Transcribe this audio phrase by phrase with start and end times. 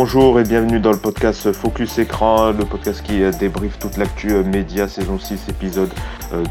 [0.00, 4.30] Bonjour et bienvenue dans le podcast Focus Écran, le podcast qui euh, débriefe toute l'actu
[4.30, 5.90] euh, média saison 6 épisode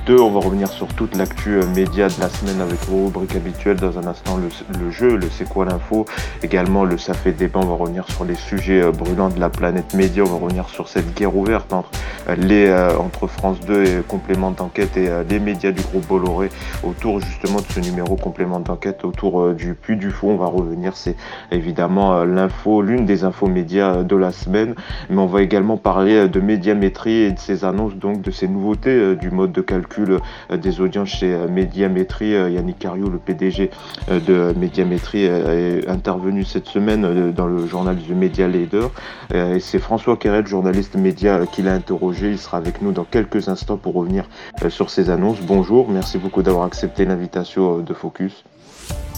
[0.06, 0.16] 2.
[0.16, 3.78] Euh, On va revenir sur toute l'actu média de la semaine avec vos rubriques habituelles.
[3.78, 6.04] Dans un instant, le, jeu, le C'est quoi l'info,
[6.44, 7.62] également le Ça fait débat.
[7.64, 10.24] On va revenir sur les sujets brûlants de la planète média.
[10.24, 11.92] On va revenir sur cette guerre ouverte entre,
[12.38, 16.50] les, entre France 2 et complément d'enquête et les médias du groupe Bolloré
[16.84, 20.32] autour justement de ce numéro complément d'enquête autour du puits du fond.
[20.32, 21.16] On va revenir, c'est
[21.52, 24.73] évidemment l'info, l'une des infos médias de la semaine,
[25.09, 28.89] mais on va également parler de médiamétrie et de ces annonces, donc de ces nouveautés
[28.89, 30.19] euh, du mode de calcul
[30.51, 32.31] euh, des audiences chez euh, Médiamétrie.
[32.31, 33.69] Yannick Cario, le PDG
[34.09, 38.91] de Médiamétrie, est intervenu cette semaine dans le journal du Média Leader.
[39.33, 42.31] Et c'est François Querel, journaliste média, qui l'a interrogé.
[42.31, 44.29] Il sera avec nous dans quelques instants pour revenir
[44.69, 45.39] sur ces annonces.
[45.41, 48.44] Bonjour, merci beaucoup d'avoir accepté l'invitation de Focus.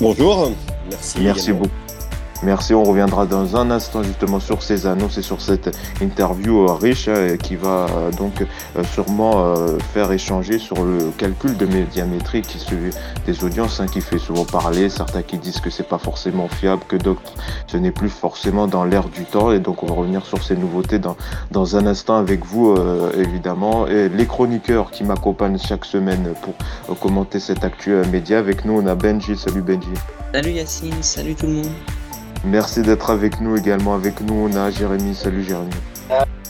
[0.02, 0.52] Bonjour,
[0.90, 1.20] merci.
[1.22, 1.99] Merci beaucoup.
[2.42, 6.74] Merci, on reviendra dans un instant justement sur ces annonces et sur cette interview euh,
[6.74, 9.56] riche hein, qui va euh, donc euh, sûrement
[9.94, 12.92] faire échanger sur le calcul de médiamétrie qui suit
[13.26, 16.82] des audiences hein, qui fait souvent parler, certains qui disent que c'est pas forcément fiable,
[16.88, 17.34] que d'autres
[17.68, 19.52] ce n'est plus forcément dans l'air du temps.
[19.52, 22.76] Et donc on va revenir sur ces nouveautés dans, un instant avec vous
[23.18, 23.86] évidemment.
[23.88, 28.40] Et les chroniqueurs qui m'accompagnent chaque semaine pour commenter cette actu média.
[28.40, 29.90] Avec nous on a Benji, salut Benji.
[30.34, 31.99] Salut Yacine, salut tout le monde.
[32.46, 33.58] Merci d'être avec nous.
[33.58, 35.16] Également avec nous, on a Jérémy.
[35.16, 35.70] Salut Jérémy.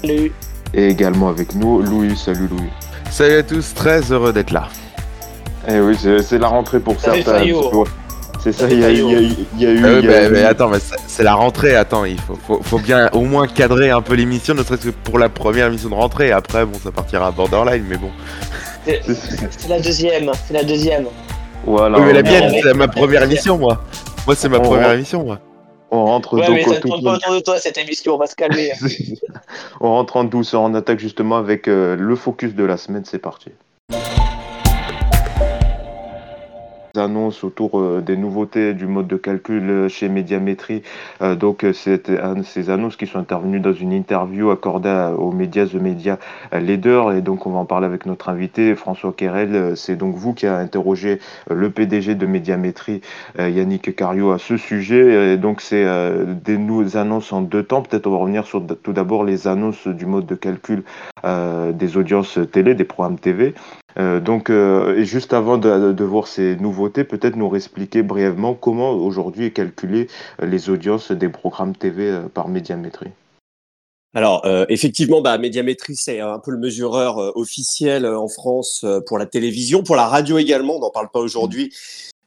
[0.02, 0.32] Salut.
[0.74, 2.16] Et également avec nous, Louis.
[2.16, 2.70] Salut Louis.
[3.10, 4.68] Salut à tous, très heureux d'être là.
[5.68, 7.44] Eh oui, c'est la rentrée pour certains.
[8.42, 9.84] C'est ça, il y, a, eu.
[9.84, 13.90] Ah mais, attends, mais c'est la rentrée, attends, il faut, faut, bien au moins cadrer
[13.90, 16.32] un peu l'émission, ne serait-ce que pour la première émission de rentrée.
[16.32, 18.12] Après, bon, ça partira à borderline, mais bon.
[18.86, 21.08] C'est la deuxième, c'est la deuxième.
[21.66, 22.00] Voilà.
[22.00, 23.84] mais la mienne, c'est ma première émission, moi.
[24.26, 25.40] Moi, c'est ma première émission, moi.
[25.92, 28.36] On rentre ouais, mais ça tourne pas autour de toi cette émission, on va se
[28.36, 28.72] calmer.
[29.82, 33.20] on rentre en douceur, on attaque justement avec euh, le focus de la semaine, c'est
[33.20, 33.50] parti
[37.00, 40.84] annonces autour euh, des nouveautés du mode de calcul euh, chez Médiamétrie.
[41.22, 42.12] Euh, donc, c'est
[42.44, 46.20] ces annonces qui sont intervenues dans une interview accordée aux médias The Media
[46.54, 47.14] Leader.
[47.14, 49.76] Et donc, on va en parler avec notre invité, François Querel.
[49.76, 53.02] C'est donc vous qui a interrogé le PDG de Médiamétrie,
[53.38, 55.34] Yannick Cario, à ce sujet.
[55.34, 55.86] Et donc, c'est
[56.44, 57.82] des nouvelles annonces en deux temps.
[57.82, 60.84] Peut-être on va revenir sur tout d'abord les annonces du mode de calcul
[61.24, 63.54] des audiences télé, des programmes TV.
[63.98, 69.46] Euh, donc, euh, juste avant de, voir ces nouveautés, peut-être nous expliquer brièvement comment aujourd'hui
[69.46, 70.08] est calculé
[70.42, 73.12] euh, les audiences des programmes TV par médiamétrie.
[74.16, 79.84] Alors, effectivement, bah, médiamétrie, c'est un peu le mesureur officiel en France pour la télévision,
[79.84, 81.72] pour la radio également, on n'en parle pas aujourd'hui,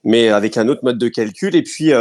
[0.05, 1.55] mais avec un autre mode de calcul.
[1.55, 1.93] Et puis,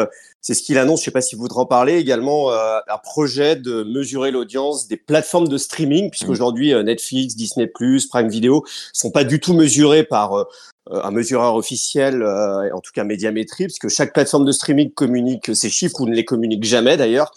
[0.41, 2.79] c'est ce qu'il annonce, je ne sais pas si vous voudrez en parler, également euh,
[2.87, 8.65] un projet de mesurer l'audience des plateformes de streaming, puisqu'aujourd'hui euh, Netflix, Disney+, Prime Video
[8.91, 10.45] sont pas du tout mesurés par euh,
[10.89, 16.01] un mesureur officiel, en tout cas médiamétrie, puisque chaque plateforme de streaming communique ses chiffres
[16.01, 17.31] ou ne les communique jamais d'ailleurs.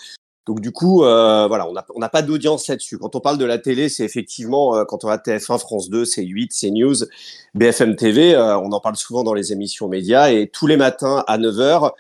[0.46, 2.98] Donc du coup, voilà, on n'a pas d'audience là-dessus.
[2.98, 6.48] Quand on parle de la télé, c'est effectivement quand on a TF1, France 2, C8,
[6.48, 7.08] CNews,
[7.54, 11.38] BFM TV, on en parle souvent dans les émissions médias et tous les matins à
[11.38, 11.92] 9h,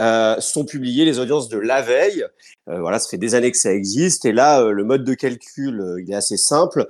[0.00, 2.24] euh, sont publiées les audiences de la veille.
[2.70, 4.24] Euh, voilà, ça fait des années que ça existe.
[4.24, 6.86] Et là, euh, le mode de calcul, il est assez simple.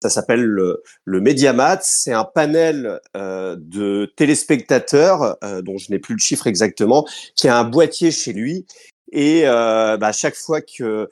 [0.00, 1.80] Ça s'appelle le, le Mediamat.
[1.82, 7.06] C'est un panel de téléspectateurs, dont je n'ai plus le chiffre exactement,
[7.36, 8.66] qui a un boîtier chez lui.
[9.12, 11.08] Et bah, à chaque fois que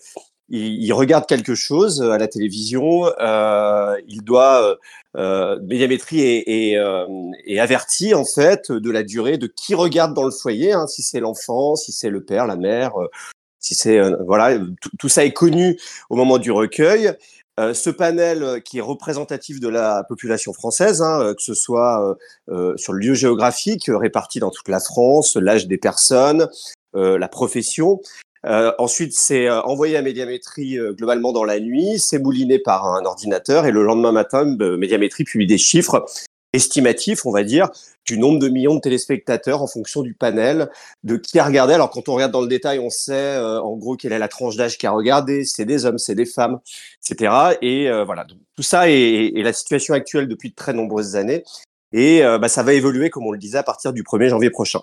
[0.49, 3.07] il, regarde quelque chose à la télévision,
[4.09, 4.79] il doit
[5.17, 7.07] euh, médiamétrie est, euh,
[7.45, 11.03] est, averti en fait de la durée de qui regarde dans le foyer, hein, si
[11.03, 13.09] c'est l'enfant, si c'est le père, la mère, euh,
[13.59, 14.57] si c'est voilà,
[14.99, 15.79] tout ça est connu
[16.11, 17.13] au moment du recueil.
[17.59, 22.17] ce panel qui est représentatif de la population française, hein, que ce soit
[22.77, 26.49] sur le lieu géographique réparti dans toute la France, l'âge des personnes,
[26.95, 28.01] la profession,
[28.47, 32.87] euh, ensuite, c'est euh, envoyé à médiamétrie euh, globalement dans la nuit, c'est mouliné par
[32.87, 34.45] un ordinateur et le lendemain matin,
[34.79, 36.07] médiamétrie publie des chiffres
[36.53, 37.69] estimatifs, on va dire,
[38.07, 40.71] du nombre de millions de téléspectateurs en fonction du panel,
[41.05, 41.75] de qui a regardé.
[41.75, 44.57] Alors quand on regarde dans le détail, on sait en gros quelle est la tranche
[44.57, 46.59] d'âge qui a regardé, c'est des hommes, c'est des femmes,
[47.09, 47.33] etc.
[47.63, 48.27] Et voilà,
[48.57, 51.45] tout ça est, la situation actuelle depuis de très nombreuses années.
[51.93, 54.81] Et bah, ça va évoluer, comme on le disait, à partir du 1er janvier prochain.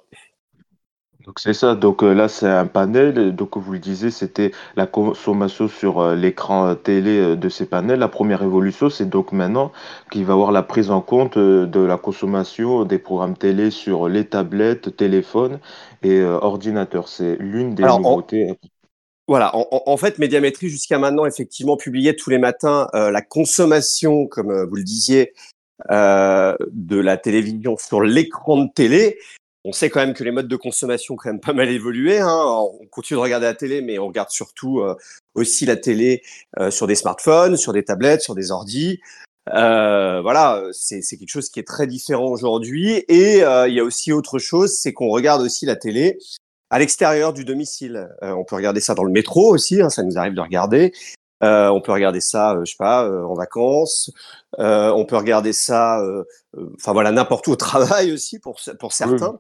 [1.28, 4.88] Donc c'est ça, donc euh, là c'est un panel, donc vous le disiez, c'était la
[4.88, 8.00] consommation sur euh, l'écran euh, télé de ces panels.
[8.00, 9.74] La première évolution, c'est donc maintenant
[10.10, 14.08] qu'il va y avoir la prise en compte de la consommation des programmes télé sur
[14.08, 15.60] les tablettes, téléphones
[16.02, 17.10] et ordinateurs.
[17.10, 18.58] C'est l'une des nouveautés.
[19.28, 24.76] Voilà, en, fait, Médiamétrie jusqu'à maintenant effectivement publiait tous les matins la consommation, comme vous
[24.76, 25.34] le disiez,
[25.90, 29.18] de la télévision sur l'écran de télé.
[29.66, 32.20] On sait quand même que les modes de consommation ont quand même pas mal évolué.
[32.20, 32.44] Hein.
[32.46, 34.82] on continue de regarder la télé, mais on regarde surtout
[35.36, 36.22] aussi la télé
[36.70, 39.02] sur des smartphones, sur des tablettes, sur des ordis.
[39.54, 43.04] Euh, voilà, c'est quelque chose qui est très différent aujourd'hui.
[43.10, 46.18] Et il y a aussi autre chose, c'est qu'on regarde aussi la télé
[46.70, 48.10] à l'extérieur du domicile.
[48.24, 50.94] Euh, on peut regarder ça dans le métro aussi, hein, ça nous arrive de regarder.
[51.44, 54.12] Euh, on peut regarder ça, euh, je sais pas, en vacances.
[54.58, 56.02] on peut regarder ça,
[56.76, 59.40] enfin voilà, n'importe où au travail aussi pour pour certains.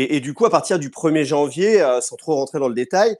[0.00, 3.16] Et, et, du coup, à partir du 1er janvier, sans trop rentrer dans le détail,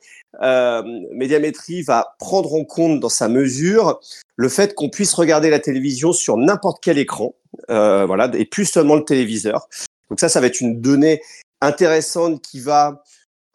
[1.13, 3.99] Médiamétrie va prendre en compte dans sa mesure
[4.37, 7.35] le fait qu'on puisse regarder la télévision sur n'importe quel écran,
[7.69, 9.69] voilà, et plus seulement le téléviseur.
[10.11, 11.21] Donc ça, ça va être une donnée
[11.61, 13.03] intéressante qui va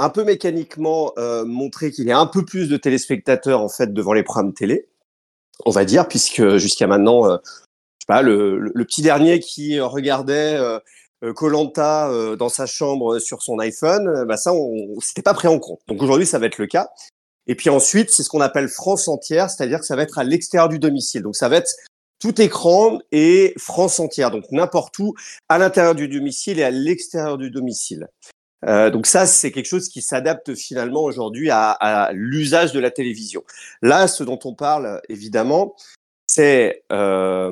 [0.03, 3.93] un peu mécaniquement euh, montrer qu'il y a un peu plus de téléspectateurs en fait
[3.93, 4.87] devant les programmes télé,
[5.65, 10.59] on va dire, puisque jusqu'à maintenant, euh, je sais pas, le, petit dernier qui regardait
[11.35, 15.59] Colanta euh, dans sa chambre sur son iPhone, bah ça, on, s'était pas pris en
[15.59, 15.79] compte.
[15.87, 16.89] Donc aujourd'hui, ça va être le cas.
[17.47, 20.23] Et puis ensuite, c'est ce qu'on appelle France entière, c'est-à-dire que ça va être à
[20.23, 21.21] l'extérieur du domicile.
[21.21, 21.73] Donc ça va être
[22.19, 25.13] tout écran et France entière, donc n'importe où,
[25.49, 28.07] à l'intérieur du domicile et à l'extérieur du domicile.
[28.67, 33.43] Euh, donc ça, c'est quelque chose qui s'adapte finalement aujourd'hui à, l'usage de la télévision.
[33.81, 35.75] Là, ce dont on parle, évidemment,
[36.27, 37.51] c'est euh,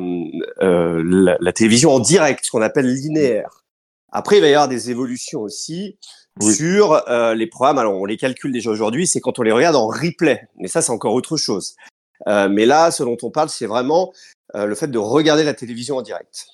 [0.61, 3.63] euh, la, télévision en direct, ce qu'on appelle linéaire.
[4.11, 5.97] Après, il va y avoir des évolutions aussi
[6.41, 7.03] sur
[7.35, 7.77] les programmes.
[7.77, 10.47] Alors, on les calcule déjà aujourd'hui, c'est quand on les regarde en replay.
[10.57, 11.75] Mais ça, c'est encore autre chose.
[12.27, 14.11] mais là, ce dont on parle, c'est vraiment
[14.53, 16.47] le fait de regarder la télévision en direct.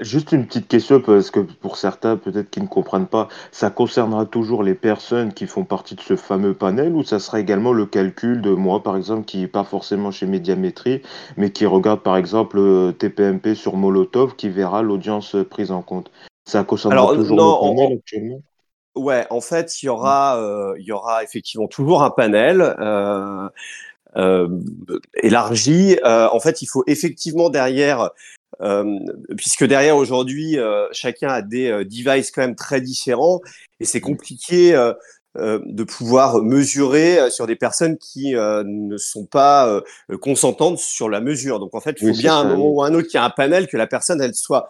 [0.00, 4.24] Juste une petite question, parce que pour certains, peut-être qui ne comprennent pas, ça concernera
[4.24, 7.84] toujours les personnes qui font partie de ce fameux panel ou ça sera également le
[7.84, 11.02] calcul de moi, par exemple, qui n'est pas forcément chez Médiamétrie,
[11.36, 16.10] mais qui regarde par exemple TPMP sur Molotov, qui verra l'audience prise en compte.
[16.46, 18.42] Ça concernera toujours le panel actuellement?
[18.98, 22.62] Ouais, en fait, il y aura, euh, il y aura effectivement toujours un panel.
[22.62, 23.48] Euh,
[24.16, 24.48] euh,
[25.22, 25.98] élargi.
[26.02, 28.10] en fait, il faut effectivement derrière
[28.60, 28.98] euh,
[29.36, 33.40] puisque derrière aujourd'hui, euh, chacun a des euh, devices quand même très différents.
[33.80, 34.72] Et c'est compliqué
[35.36, 39.80] de pouvoir mesurer sur des personnes qui ne sont pas
[40.20, 41.60] consentantes sur la mesure.
[41.60, 43.22] Donc en fait, il faut bien à un moment ou à un autre qu'il y
[43.22, 44.68] ait un panel, que la personne elle soit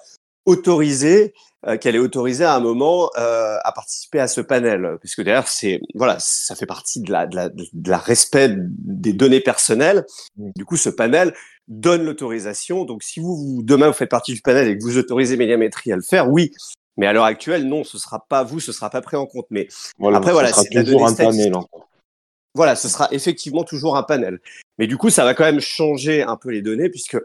[0.48, 1.34] autorisée,
[1.80, 6.16] qu'elle est autorisée à un moment à participer à ce panel, puisque derrière c'est voilà,
[6.18, 10.06] ça fait partie de la, de la, de la respect des données personnelles.
[10.56, 11.34] Du coup, ce panel
[11.68, 12.84] donne l'autorisation.
[12.84, 15.96] Donc, si vous, demain, vous faites partie du panel et que vous autorisez Médiamétrie à
[15.96, 16.52] le faire, oui.
[16.96, 19.46] Mais à l'heure actuelle, non, ce sera pas vous, ce sera pas pris en compte.
[19.50, 19.68] Mais
[20.02, 21.52] après, voilà, c'est toujours un panel.
[22.54, 24.40] Voilà, ce sera effectivement toujours un panel.
[24.78, 27.18] Mais du coup, ça va quand même changer un peu les données puisque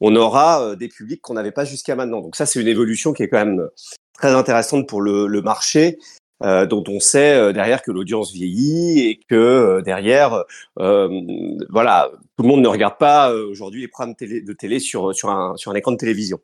[0.00, 2.20] on aura euh, des publics qu'on n'avait pas jusqu'à maintenant.
[2.20, 3.68] Donc ça, c'est une évolution qui est quand même
[4.14, 5.98] très intéressante pour le, le marché
[6.44, 10.44] euh, dont on sait euh, derrière que l'audience vieillit et que euh, derrière,
[10.76, 15.56] voilà, tout le monde ne regarde pas aujourd'hui les programmes de télé sur, sur, un,
[15.56, 16.38] sur un écran de télévision.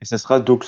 [0.00, 0.64] Et ça sera donc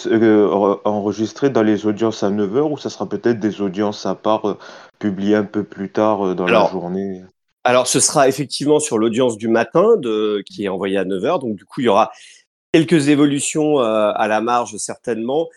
[0.84, 4.58] enregistré dans les audiences à 9h ou ça sera peut-être des audiences à part
[4.98, 7.22] publiées un peu plus tard dans la journée?
[7.68, 11.40] Alors ce sera effectivement sur l'audience du matin de, qui est envoyée à 9h.
[11.40, 12.10] Donc du coup, il y aura
[12.72, 15.48] quelques évolutions à la marge certainement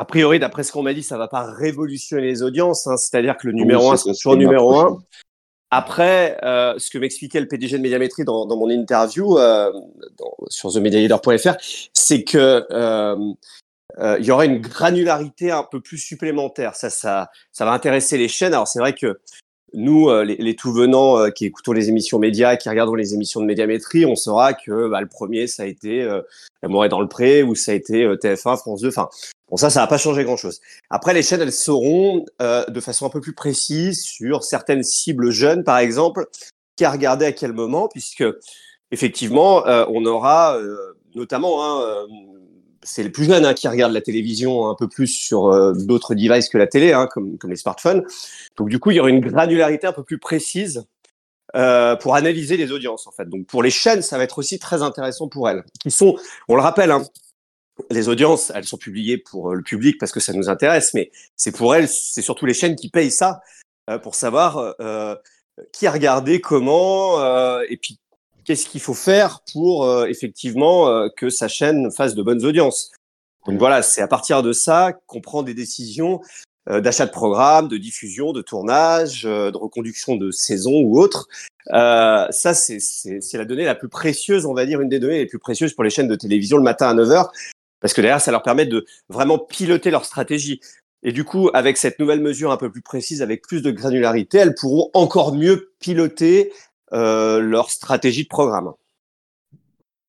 [0.00, 2.86] a priori, d'après ce qu'on m'a dit, ça va pas révolutionner les audiences.
[2.86, 2.96] Hein.
[2.96, 4.98] C'est-à-dire que le numéro 1 sera toujours numéro 1.
[5.70, 9.70] Après, euh, ce que m'expliquait le PDG de Médiamétrie dans, dans mon interview euh,
[10.16, 11.54] dans, sur themedialeader.fr,
[11.92, 13.34] c'est que euh,
[13.98, 16.76] euh, il y aura une granularité un peu plus supplémentaire.
[16.76, 18.54] Ça, ça, ça va intéresser les chaînes.
[18.54, 19.20] Alors c'est vrai que
[19.74, 23.40] nous, euh, les, tout venants euh, qui écoutons les émissions médias, qui regardons les émissions
[23.40, 26.22] de médiamétrie, on saura que bah, le premier, ça a été euh,
[26.62, 28.88] L'amour est dans le pré, ou ça a été TF1, France 2.
[28.88, 29.08] Enfin,
[29.48, 30.60] bon, ça, ça va pas changer grand-chose.
[30.90, 35.64] Après, les chaînes, elles sauront de façon un peu plus précise sur certaines cibles jeunes,
[35.64, 36.26] par exemple,
[36.76, 38.24] qui a regardé à quel moment, puisque
[38.90, 40.58] effectivement, on aura
[41.14, 42.06] notamment hein,
[42.82, 46.14] c'est les plus jeunes hein, qui regardent la télévision un peu plus sur euh, d'autres
[46.14, 48.04] devices que la télé, hein, comme, comme les smartphones.
[48.56, 50.84] Donc du coup, il y aura une granularité un peu plus précise
[51.56, 53.28] euh, pour analyser les audiences en fait.
[53.28, 55.64] Donc pour les chaînes, ça va être aussi très intéressant pour elles.
[55.80, 56.16] Qui sont,
[56.48, 57.02] on le rappelle, hein,
[57.90, 61.10] les audiences, elles sont publiées pour euh, le public parce que ça nous intéresse, mais
[61.36, 63.40] c'est pour elles, c'est surtout les chaînes qui payent ça
[63.88, 64.74] euh, pour savoir
[65.72, 67.20] qui a regardé, comment,
[67.62, 67.98] et puis
[68.44, 72.90] qu'est-ce qu'il faut faire pour euh, effectivement euh, que sa chaîne fasse de bonnes audiences.
[73.46, 76.20] Donc voilà, c'est à partir de ça qu'on prend des décisions
[76.66, 81.26] d'achat de programmes, de diffusion, de tournage, de reconduction de saison ou autre.
[81.66, 85.38] ça, c'est la donnée la plus précieuse, on va dire, une des données les plus
[85.38, 87.30] précieuses pour les chaînes de télévision le matin à 9h,
[87.80, 90.60] parce que derrière, ça leur permet de vraiment piloter leur stratégie.
[91.02, 94.38] Et du coup, avec cette nouvelle mesure un peu plus précise, avec plus de granularité,
[94.38, 96.54] elles pourront encore mieux piloter euh,
[96.92, 98.72] leur stratégie de programme.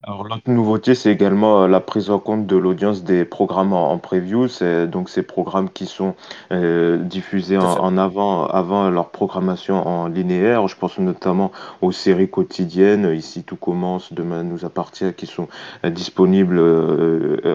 [0.04, 4.00] Alors l'autre nouveauté, c'est également euh, la prise en compte de l'audience des programmes en,
[4.00, 4.48] preview.
[4.48, 6.16] C'est donc ces programmes qui sont
[6.52, 10.68] euh, diffusés en, avant, avant leur programmation en linéaire.
[10.68, 13.14] Je pense notamment aux séries quotidiennes.
[13.14, 15.48] Ici, tout commence, demain nous appartient, qui sont
[15.86, 16.60] euh, disponibles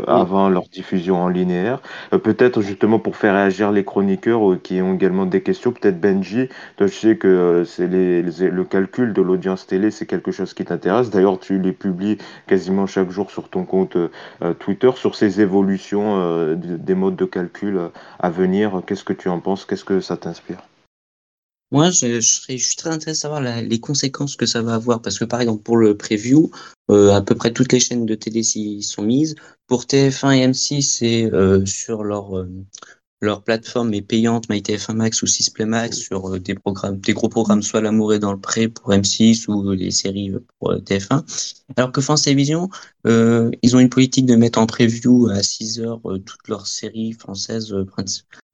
[0.07, 1.81] avant leur diffusion en linéaire.
[2.11, 5.73] peut-être justement pour faire réagir les chroniqueurs qui ont également des questions.
[5.73, 6.49] Peut-être Benji,
[6.79, 11.11] je sais que c'est les, le calcul de l'audience télé, c'est quelque chose qui t'intéresse.
[11.11, 16.21] D'ailleurs, tu les publies quasiment chaque jour sur ton compte euh, Twitter sur ces évolutions
[16.21, 17.89] euh, des modes de calcul euh,
[18.19, 18.83] à venir.
[18.87, 20.63] Qu'est-ce que tu en penses Qu'est-ce que ça t'inspire?
[21.73, 25.19] Moi, je, je, suis très intéressé à savoir les conséquences que ça va avoir parce
[25.19, 26.53] que par exemple pour le preview,
[26.89, 29.35] à peu près toutes les chaînes de télé s'y sont mises.
[29.67, 32.47] Pour TF1 et M6, c'est sur leur
[33.21, 37.29] leur plateforme est payante, MyTF1 Max ou Sisplay Max sur euh, des programmes, des gros
[37.29, 40.79] programmes, soit L'amour est dans le pré pour M6 ou les séries euh, pour euh,
[40.79, 41.25] TF1.
[41.77, 42.69] Alors que France Télévisions,
[43.07, 47.13] euh, ils ont une politique de mettre en preview à 6 heures toutes leurs séries
[47.13, 47.75] françaises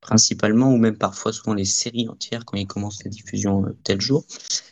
[0.02, 4.00] principalement, ou même parfois souvent les séries entières quand ils commencent la diffusion euh, tel
[4.00, 4.26] jour.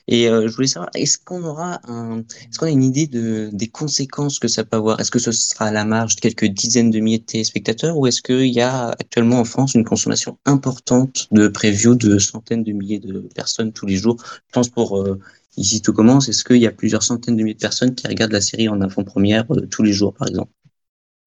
[0.09, 3.49] Et euh, je voulais savoir, est-ce qu'on aura un, est-ce qu'on a une idée de,
[3.53, 5.01] des conséquences que ça peut avoir?
[5.01, 8.07] Est-ce que ce sera à la marge de quelques dizaines de milliers de téléspectateurs, ou
[8.09, 12.73] est-ce qu'il y a actuellement en France une consommation importante de preview de centaines de
[12.73, 14.17] milliers de personnes tous les jours?
[14.49, 15.19] Je pense pour euh,
[15.57, 18.33] Ici tout commence, est-ce qu'il y a plusieurs centaines de milliers de personnes qui regardent
[18.33, 20.53] la série en avant-première tous les jours, par exemple?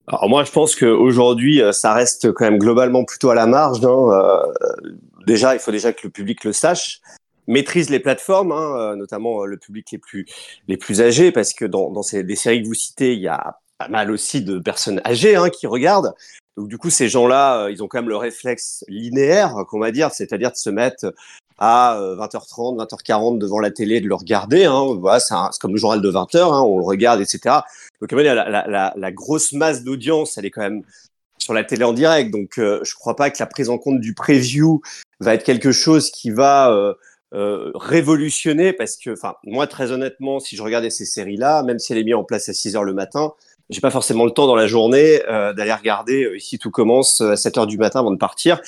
[0.07, 3.83] Alors moi, je pense qu'aujourd'hui, euh, ça reste quand même globalement plutôt à la marge.
[3.86, 4.10] Hein.
[4.12, 4.53] Euh,
[5.25, 7.00] déjà, il faut déjà que le public le sache,
[7.48, 10.25] maîtrise les plateformes, hein, euh, notamment le public les plus
[10.67, 13.29] les plus âgés, parce que dans, dans ces des séries que vous citez, il y
[13.29, 16.13] a pas mal aussi de personnes âgées hein, qui regardent.
[16.57, 20.12] Donc du coup, ces gens-là, ils ont quand même le réflexe linéaire, qu'on va dire,
[20.12, 21.13] c'est-à-dire de se mettre
[21.65, 24.65] à 20h30, 20h40 devant la télé, de le regarder.
[24.65, 24.98] Hein.
[25.00, 27.60] Voilà, c'est comme le journal de 20h, hein, on le regarde, etc.
[28.01, 30.84] Donc, la, la, la, la grosse masse d'audience, elle est quand même
[31.38, 32.32] sur la télé en direct.
[32.32, 34.82] Donc, euh, je crois pas que la prise en compte du preview
[35.22, 36.93] va être quelque chose qui va euh,
[37.34, 41.93] euh, révolutionner parce que, enfin, moi, très honnêtement, si je regardais ces séries-là, même si
[41.93, 43.32] elle est mise en place à 6 heures le matin,
[43.70, 47.60] j'ai pas forcément le temps dans la journée d'aller regarder ici tout commence à 7
[47.60, 48.60] heures du matin avant de partir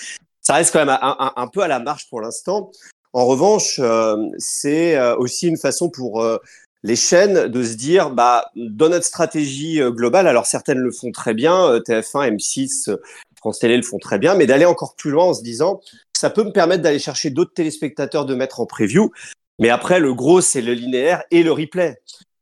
[0.46, 2.72] ça reste quand même un, peu à la marche pour l'instant.
[3.14, 6.38] En revanche, euh, c'est euh, aussi une façon pour euh,
[6.84, 11.34] les chaînes de se dire, bah, dans notre stratégie globale, alors certaines le font très
[11.34, 12.96] bien, TF1, M6,
[13.38, 15.82] France Télé le font très bien, mais d'aller encore plus loin en se disant,
[16.14, 19.12] ça peut me permettre d'aller chercher d'autres téléspectateurs de mettre en preview.
[19.58, 22.00] Mais après, le gros, c'est le linéaire et le replay.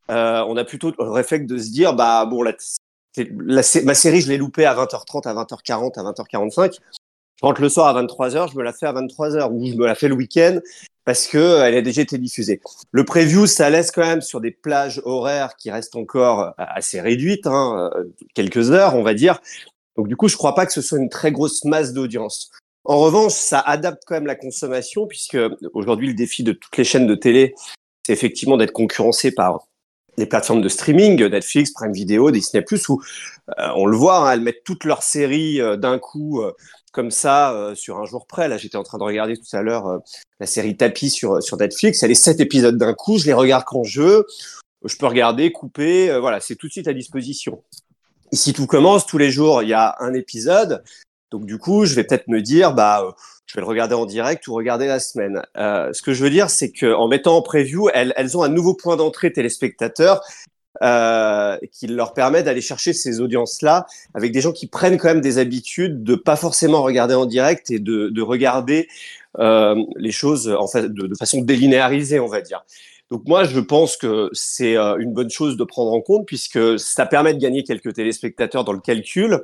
[0.10, 2.52] on a plutôt le réflexe de se dire, bah bon, la,
[3.86, 6.80] ma série, je l'ai loupée à 20h30, à 20h40, à 20h45 je
[7.44, 9.96] rentre le soir à 23h, je me la fais à 23h ou je me la
[9.96, 10.60] fais le week-end
[11.06, 12.62] parce que euh, elle a déjà été diffusée.
[12.92, 17.02] Le preview, ça laisse quand même sur des plages horaires qui restent encore euh, assez
[17.02, 19.42] réduites, hein, euh, quelques heures, on va dire.
[19.98, 22.50] Donc du coup, je crois pas que ce soit une très grosse masse d'audience.
[22.86, 25.38] En revanche, ça adapte quand même la consommation puisque
[25.74, 27.54] aujourd'hui, le défi de toutes les chaînes de télé,
[28.06, 29.68] c'est effectivement d'être concurrencé par
[30.18, 33.02] les plateformes de streaming, Netflix, Prime Video, Disney+, où
[33.58, 36.44] on le voit, hein, elles mettent toutes leurs séries d'un coup
[36.94, 38.48] comme ça euh, sur un jour près.
[38.48, 39.98] Là, j'étais en train de regarder tout à l'heure euh,
[40.40, 42.04] la série Tapis sur, sur Netflix.
[42.04, 43.18] Elle est sept épisodes d'un coup.
[43.18, 44.28] Je les regarde quand je veux.
[44.86, 46.10] Je peux regarder, couper.
[46.10, 47.62] Euh, voilà, c'est tout de suite à disposition.
[48.32, 49.06] Ici, tout commence.
[49.06, 50.84] Tous les jours, il y a un épisode.
[51.32, 53.16] Donc, du coup, je vais peut-être me dire, bah,
[53.48, 55.42] je vais le regarder en direct ou regarder la semaine.
[55.56, 58.76] ce que je veux dire, c'est qu'en mettant en preview, elles, elles ont un nouveau
[58.76, 60.22] point d'entrée téléspectateur
[60.82, 65.22] euh, qui leur permet d'aller chercher ces audiences-là avec des gens qui prennent quand même
[65.22, 68.88] des habitudes de pas forcément regarder en direct et de, de regarder
[69.40, 72.64] euh, les choses en de, de, façon délinéarisée, on va dire.
[73.12, 76.80] Donc moi, je pense que c'est euh, une bonne chose de prendre en compte puisque
[76.80, 79.42] ça permet de gagner quelques téléspectateurs dans le calcul.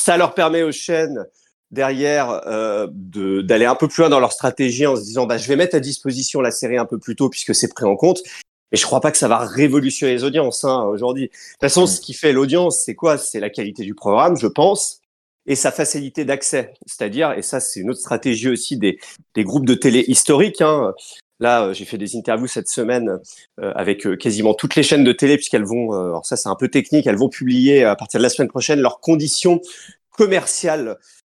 [0.00, 1.26] Ça leur permet aux chaînes
[1.72, 5.48] derrière euh, d'aller un peu plus loin dans leur stratégie en se disant bah, je
[5.48, 8.22] vais mettre à disposition la série un peu plus tôt puisque c'est pris en compte
[8.72, 11.24] mais je crois pas que ça va révolutionner les audiences hein, aujourd'hui.
[11.24, 13.18] De toute façon, ce qui fait l'audience, c'est quoi?
[13.18, 15.00] C'est la qualité du programme, je pense,
[15.46, 16.74] et sa facilité d'accès.
[16.86, 18.98] C'est-à-dire, et ça, c'est une autre stratégie aussi des,
[19.34, 20.60] des groupes de télé historiques.
[20.60, 20.94] Hein.
[21.38, 23.18] Là, euh, j'ai fait des interviews cette semaine
[23.60, 26.54] euh, avec euh, quasiment toutes les chaînes de télé, puisqu'elles vont, alors ça c'est un
[26.54, 29.60] peu technique, elles vont publier à partir de la semaine prochaine leurs conditions
[30.10, 30.96] commerciales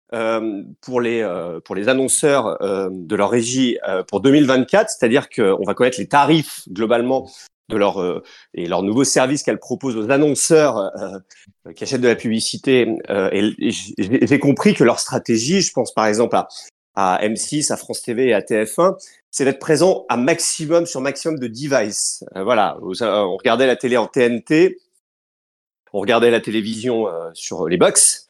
[0.10, 6.08] pour les pour les annonceurs de leur régie pour 2024, c'est-à-dire qu'on va connaître les
[6.08, 7.30] tarifs globalement
[7.70, 8.24] de leur
[8.54, 10.92] et leurs nouveaux services qu'elle propose aux annonceurs
[11.76, 12.88] qui achètent de la publicité.
[13.10, 16.48] et j'ai compris que leur stratégie, je pense par exemple à
[16.98, 18.98] à M6, à France TV et à TF1,
[19.30, 22.26] c'est d'être présent à maximum sur maximum de devices.
[22.36, 24.80] Euh, voilà, on regardait la télé en TNT,
[25.94, 28.27] on regardait la télévision euh, sur les box.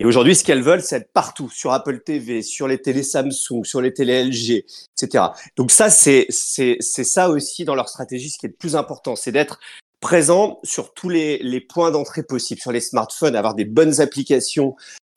[0.00, 3.64] Et aujourd'hui, ce qu'elles veulent, c'est être partout, sur Apple TV, sur les télé Samsung,
[3.64, 4.64] sur les télé LG,
[4.96, 5.24] etc.
[5.56, 9.14] Donc ça, c'est c'est ça aussi dans leur stratégie, ce qui est le plus important,
[9.14, 9.60] c'est d'être
[10.00, 14.74] présent sur tous les, les points d'entrée possibles, sur les smartphones, avoir des bonnes applications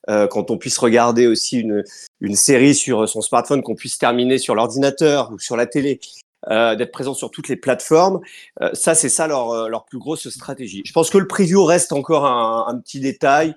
[0.10, 1.86] euh, quand on puisse regarder aussi une,
[2.20, 6.02] une série sur son smartphone, qu'on puisse terminer sur l'ordinateur ou sur la télé,
[6.50, 8.20] euh, d'être présent sur toutes les plateformes.
[8.62, 10.82] Euh, ça, c'est ça leur, euh, leur plus grosse stratégie.
[10.86, 13.56] Je pense que le preview reste encore un, un petit détail.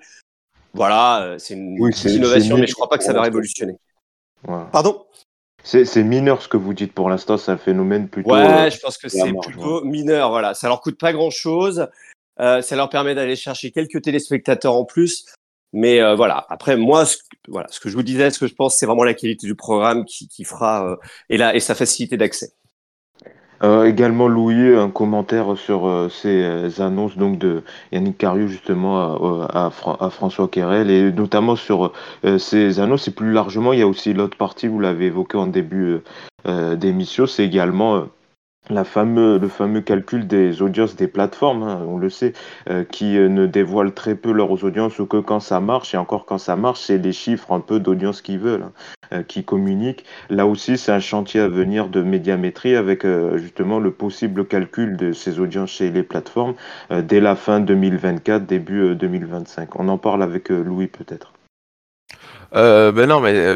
[0.73, 3.21] Voilà, euh, c'est une Oui, petite c'est- innovation, mais je crois pas que ça va
[3.21, 3.77] révolutionner.
[4.71, 5.03] Pardon?
[5.63, 8.31] C'est mineur ce que vous dites pour l'instant, c'est un phénomène plutôt.
[8.31, 10.29] Ouais, euh, je pense que c'est plutôt mineur.
[10.29, 11.87] Voilà, ça leur coûte pas grand chose.
[12.39, 15.25] Euh, ça leur permet d'aller chercher quelques téléspectateurs en plus.
[15.73, 16.45] Mais euh, voilà.
[16.49, 18.85] Après, moi, ce, que- voilà, ce que je vous disais, ce que je pense, c'est
[18.85, 20.95] vraiment la qualité du programme qui, qui fera euh,
[21.29, 22.53] et la et sa facilité d'accès.
[23.63, 28.99] Euh, également, Louis, un commentaire sur euh, ces euh, annonces donc de Yannick Cariou justement
[29.47, 31.91] à, à Fra- à François Querel et notamment sur
[32.23, 35.37] euh, ces annonces et plus largement, il y a aussi l'autre partie, vous l'avez évoqué
[35.37, 36.03] en début euh,
[36.47, 38.01] euh, d'émission, c'est également euh,
[38.69, 42.33] la fameux, le fameux calcul des audiences des plateformes, hein, on le sait,
[42.69, 45.97] euh, qui euh, ne dévoilent très peu leurs audiences ou que quand ça marche, et
[45.97, 48.71] encore quand ça marche, c'est les chiffres un peu d'audience qu'ils veulent, hein,
[49.13, 50.05] euh, qui communiquent.
[50.29, 53.05] Là aussi, c'est un chantier à venir de médiamétrie avec
[53.35, 56.55] justement le possible calcul de ces audiences chez les plateformes
[56.89, 59.79] dès la fin 2024, début euh, 2025.
[59.79, 61.33] On en parle avec Louis peut-être.
[62.53, 63.55] Ben non, mais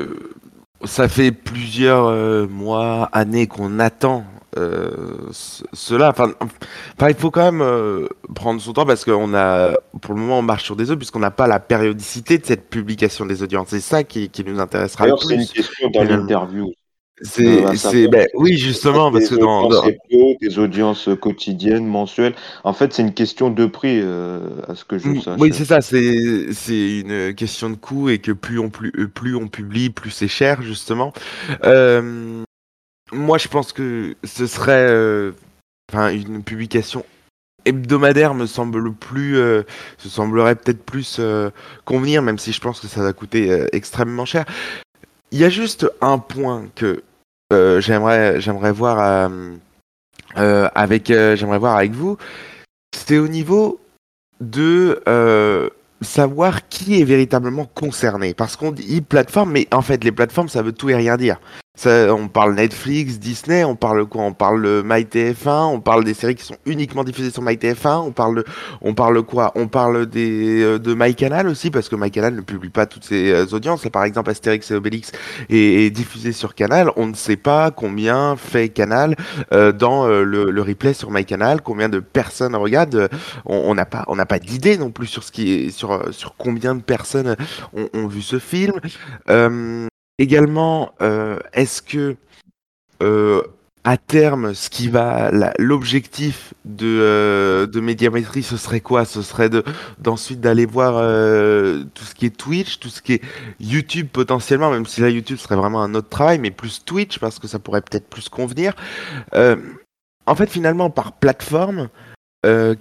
[0.84, 6.10] ça fait plusieurs mois, années qu'on attend cela.
[6.10, 10.20] Enfin, enfin, il faut quand même euh, prendre son temps parce qu'on a, pour le
[10.20, 13.44] moment, on marche sur des œufs puisqu'on n'a pas la périodicité de cette publication des
[13.44, 13.68] audiences.
[13.70, 16.68] C'est ça qui, qui nous intéressera le D'ailleurs, c'est une question dans l'interview.
[16.68, 22.34] Euh, C'est, savoir, ben oui, justement, parce que dans, audiences dans- des audiences quotidiennes, mensuelles.
[22.64, 25.40] En fait, c'est une question de prix, euh, à ce que je Mm, sache.
[25.40, 29.08] Oui, c'est ça, c'est c'est une question de coût et que plus on, plus, euh,
[29.08, 31.14] plus on publie, plus c'est cher, justement.
[31.64, 32.44] Euh,
[33.12, 35.32] moi, je pense que ce serait euh,
[35.92, 37.06] enfin, une publication
[37.66, 39.64] hebdomadaire me semble le plus euh,
[39.98, 41.52] se semblerait peut-être plus euh,
[41.86, 44.46] convenir même si je pense que ça va coûter euh, extrêmement cher
[45.32, 47.04] il y a juste un point que
[47.54, 49.30] euh, j'aimerais j'aimerais voir
[50.38, 52.18] euh, avec j'aimerais voir avec vous
[52.96, 53.80] c'est au niveau
[54.40, 55.04] de
[56.02, 58.34] savoir qui est véritablement concerné.
[58.34, 61.40] Parce qu'on dit plateforme, mais en fait, les plateformes, ça veut tout et rien dire.
[61.84, 64.24] On parle Netflix, Disney, on parle quoi?
[64.24, 68.12] On parle de MyTF1, on parle des séries qui sont uniquement diffusées sur MyTF1, on
[68.12, 68.44] parle
[68.82, 69.52] on parle quoi?
[69.56, 73.32] On parle des, euh, de MyCanal aussi, parce que MyCanal ne publie pas toutes ses
[73.32, 73.88] euh, audiences.
[73.90, 75.12] Par exemple, Astérix et Obélix
[75.50, 75.56] est,
[75.86, 76.92] est diffusé sur Canal.
[76.98, 79.16] On ne sait pas combien fait Canal
[79.54, 82.96] euh, dans euh, le, le replay sur MyCanal, combien de personnes regardent.
[82.96, 83.08] euh,
[83.46, 86.12] on n'a pas on n'a pas d'idée non plus sur ce qui est sur euh,
[86.12, 87.36] sur combien de personnes
[87.74, 88.74] ont, ont vu ce film
[89.30, 89.88] Euh,
[90.22, 92.16] également euh, est-ce que
[93.02, 93.42] euh,
[93.84, 99.06] à terme, ce qui va, l'objectif de, euh, de médiamétrie, ce serait quoi?
[99.06, 99.64] Ce serait de
[99.98, 103.22] d'ensuite d'aller voir euh, tout ce qui est Twitch, tout ce qui est
[103.60, 107.40] YouTube potentiellement, même si là YouTube serait vraiment un autre travail, mais plus Twitch parce
[107.40, 108.76] que ça pourrait peut-être plus convenir.
[109.34, 109.56] Euh,
[110.28, 111.90] en fait, finalement, par plateforme,
[112.46, 112.76] euh,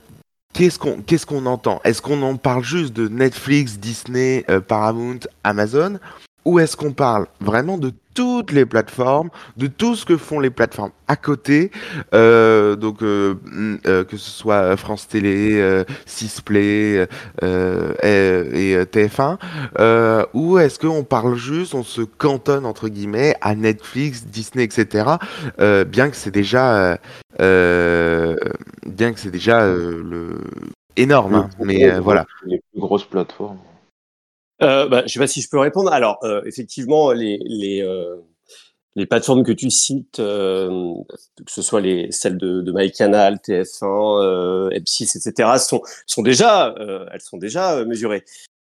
[0.52, 1.80] qu'est-ce qu'on qu'est-ce qu'on entend?
[1.84, 5.98] Est-ce qu'on en parle juste de Netflix, Disney, Paramount, Amazon?
[6.44, 10.50] Ou est-ce qu'on parle vraiment de toutes les plateformes, de tout ce que font les
[10.50, 11.70] plateformes à côté,
[12.12, 17.06] euh, donc euh, mm, euh, que ce soit France Télé, Sisplay et,
[17.42, 19.38] et, euh, TF1,
[19.78, 25.04] euh, ou est-ce qu'on parle juste, on se cantonne entre guillemets à Netflix, Disney, etc.
[25.58, 26.98] bien que c'est déjà,
[27.38, 30.40] bien que c'est déjà le
[30.96, 32.26] énorme, hein, mais voilà.
[32.44, 33.58] Les plus grosses plateformes.
[34.62, 35.92] Euh, bah, je sais pas si je peux répondre.
[35.92, 38.16] Alors, euh, effectivement, les, les, euh,
[38.96, 40.94] les plateformes que tu cites, euh,
[41.44, 46.74] que ce soit les, celles de, de MyCanal, TF1, euh, M6, etc., sont, sont déjà,
[46.78, 48.24] euh, elles sont déjà euh, mesurées.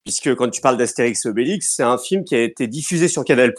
[0.06, 3.24] Puisque quand tu parles d'Astérix et Obélix, c'est un film qui a été diffusé sur
[3.24, 3.54] Canal+,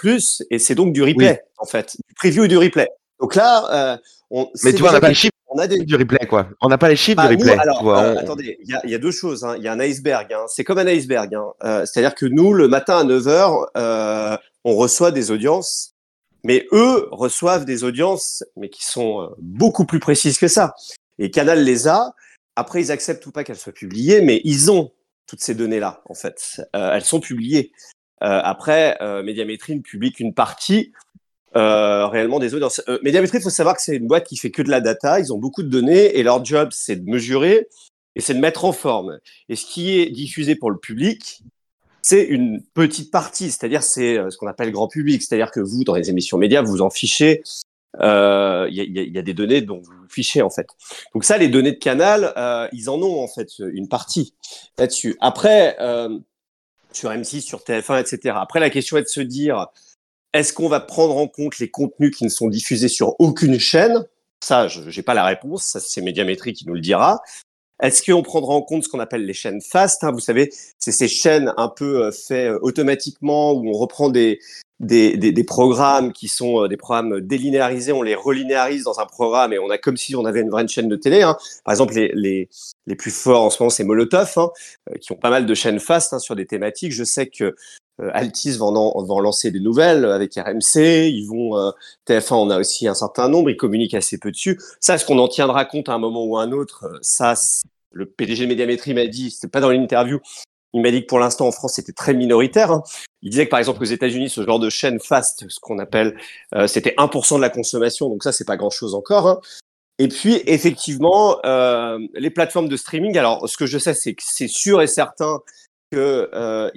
[0.51, 2.89] et c'est donc du replay, en fait, du preview et du replay.
[3.21, 3.99] Donc là, euh,
[4.31, 5.85] on, Mais tu vois, on n'a pas le chiffre on a des...
[5.85, 6.49] du replay, quoi.
[6.61, 7.59] On n'a pas les chiffres du replay.
[7.59, 9.45] alors, euh, attendez, il y, a deux choses.
[9.45, 9.57] Hein.
[9.59, 10.33] Il y a un iceberg.
[10.33, 10.45] Hein.
[10.47, 11.35] C'est comme un iceberg.
[11.35, 11.47] Hein.
[11.65, 15.97] Euh, c'est-à-dire que nous, le matin à 9h, euh, on reçoit des audiences,
[16.45, 20.75] mais eux reçoivent des audiences, mais qui sont beaucoup plus précises que ça.
[21.19, 22.15] Et Canal les a.
[22.55, 24.93] Après, ils acceptent ou pas qu'elles soient publiées, mais ils ont
[25.27, 26.61] toutes ces données-là, en fait.
[26.73, 27.73] elles sont publiées.
[28.21, 30.93] après, Médiamétrie ne publie qu'une partie
[31.57, 32.81] euh, réellement des audiences.
[32.89, 35.19] Euh, Médiamétrie, il faut savoir que c'est une boîte qui fait que de la data.
[35.19, 37.69] Ils ont beaucoup de données et leur job, c'est de mesurer
[38.15, 39.19] et c'est de mettre en forme.
[39.49, 41.43] Et ce qui est diffusé pour le public,
[42.03, 45.83] c'est une petite partie, c'est-à-dire c'est euh, ce qu'on appelle grand public, c'est-à-dire que vous,
[45.83, 47.43] dans les émissions médias, vous en fichez.
[47.99, 47.99] Il
[48.73, 50.69] y, a, des données dont vous fichez en fait.
[51.13, 52.33] Donc ça, les données de Canal,
[52.73, 54.35] ils en ont en fait une partie
[54.79, 55.17] là-dessus.
[55.21, 55.77] Après,
[56.93, 58.37] sur M6, sur TF1, etc.
[58.39, 59.67] Après, la question est de se dire,
[60.33, 64.05] est-ce qu'on va prendre en compte les contenus qui ne sont diffusés sur aucune chaîne?
[64.43, 65.77] Ça, je n'ai pas la réponse.
[65.79, 67.21] C'est Médiamétrie qui nous le dira.
[67.83, 70.13] Est-ce qu'on prendra en compte ce qu'on appelle les chaînes fast hein?
[70.13, 74.41] Vous savez, c'est ces chaînes un peu euh, faites euh, automatiquement où on reprend des,
[74.81, 79.07] des, des, des, programmes qui sont euh, des programmes délinéarisés, on les relinéarise dans un
[79.07, 81.23] programme et on a comme si on avait une vraie chaîne de télé.
[81.23, 81.37] Hein.
[81.65, 82.49] Par exemple, les, les,
[82.87, 84.51] les, plus forts en ce moment, c'est Molotov, hein,
[85.01, 86.93] qui ont pas mal de chaînes fast hein, sur des thématiques.
[86.93, 87.55] Je sais que
[88.01, 91.71] euh, Altis vont, lancer des nouvelles avec RMC, ils vont euh,
[92.09, 94.59] TF1 on a aussi un certain nombre, ils communiquent assez peu dessus.
[94.81, 97.35] Ça, est-ce qu'on en tiendra compte à un moment ou à un autre Ça,
[97.93, 100.21] le PDG de Médiamétrie m'a dit, c'était pas dans l'interview,
[100.73, 102.71] il m'a dit que pour l'instant en France c'était très minoritaire.
[102.71, 102.83] Hein.
[103.23, 106.17] Il disait que par exemple aux États-Unis ce genre de chaîne fast, ce qu'on appelle,
[106.67, 109.27] c'était 1% de la consommation, donc ça c'est pas grand-chose encore.
[109.29, 109.41] Hein.
[109.99, 111.39] Et puis effectivement
[112.15, 113.19] les plateformes de streaming.
[113.19, 115.41] Alors ce que je sais c'est que c'est sûr et certain
[115.93, 116.71] que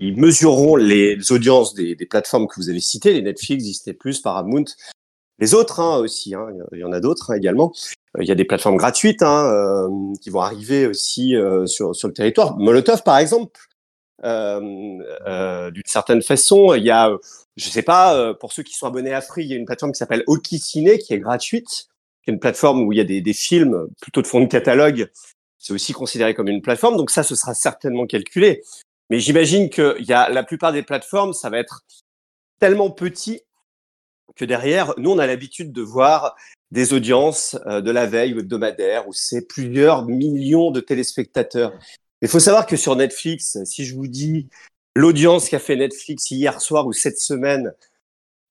[0.00, 4.64] ils mesureront les audiences des, des, plateformes que vous avez citées, les Netflix, Disney+, Paramount,
[5.38, 7.72] les autres hein, aussi, hein, il y en a d'autres hein, également.
[8.20, 12.06] Il y a des plateformes gratuites hein, euh, qui vont arriver aussi euh, sur, sur
[12.06, 12.56] le territoire.
[12.58, 13.58] Molotov, par exemple,
[14.22, 17.10] euh, d'une certaine façon, il y a,
[17.56, 19.92] je sais pas, pour ceux qui sont abonnés à Free, il y a une plateforme
[19.92, 21.88] qui s'appelle Hockey Ciné qui est gratuite,
[22.22, 24.46] qui est une plateforme où il y a des, des films plutôt de fond de
[24.46, 25.10] catalogue.
[25.58, 28.62] C'est aussi considéré comme une plateforme, donc ça, ce sera certainement calculé.
[29.10, 31.84] Mais j'imagine que y a la plupart des plateformes, ça va être
[32.60, 33.42] tellement petit
[34.36, 36.34] que derrière, nous, on a l'habitude de voir
[36.74, 41.72] des audiences euh, de la veille ou hebdomadaire où c'est plusieurs millions de téléspectateurs.
[42.20, 44.48] Il faut savoir que sur Netflix, si je vous dis
[44.96, 47.72] l'audience qu'a fait Netflix hier soir ou cette semaine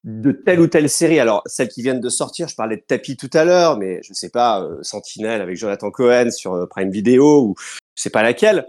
[0.05, 3.17] de telle ou telle série, alors celles qui viennent de sortir, je parlais de Tapis
[3.17, 6.65] tout à l'heure, mais je ne sais pas, euh, Sentinelle avec Jonathan Cohen sur euh,
[6.65, 7.55] Prime Video ou
[7.95, 8.65] je sais pas laquelle,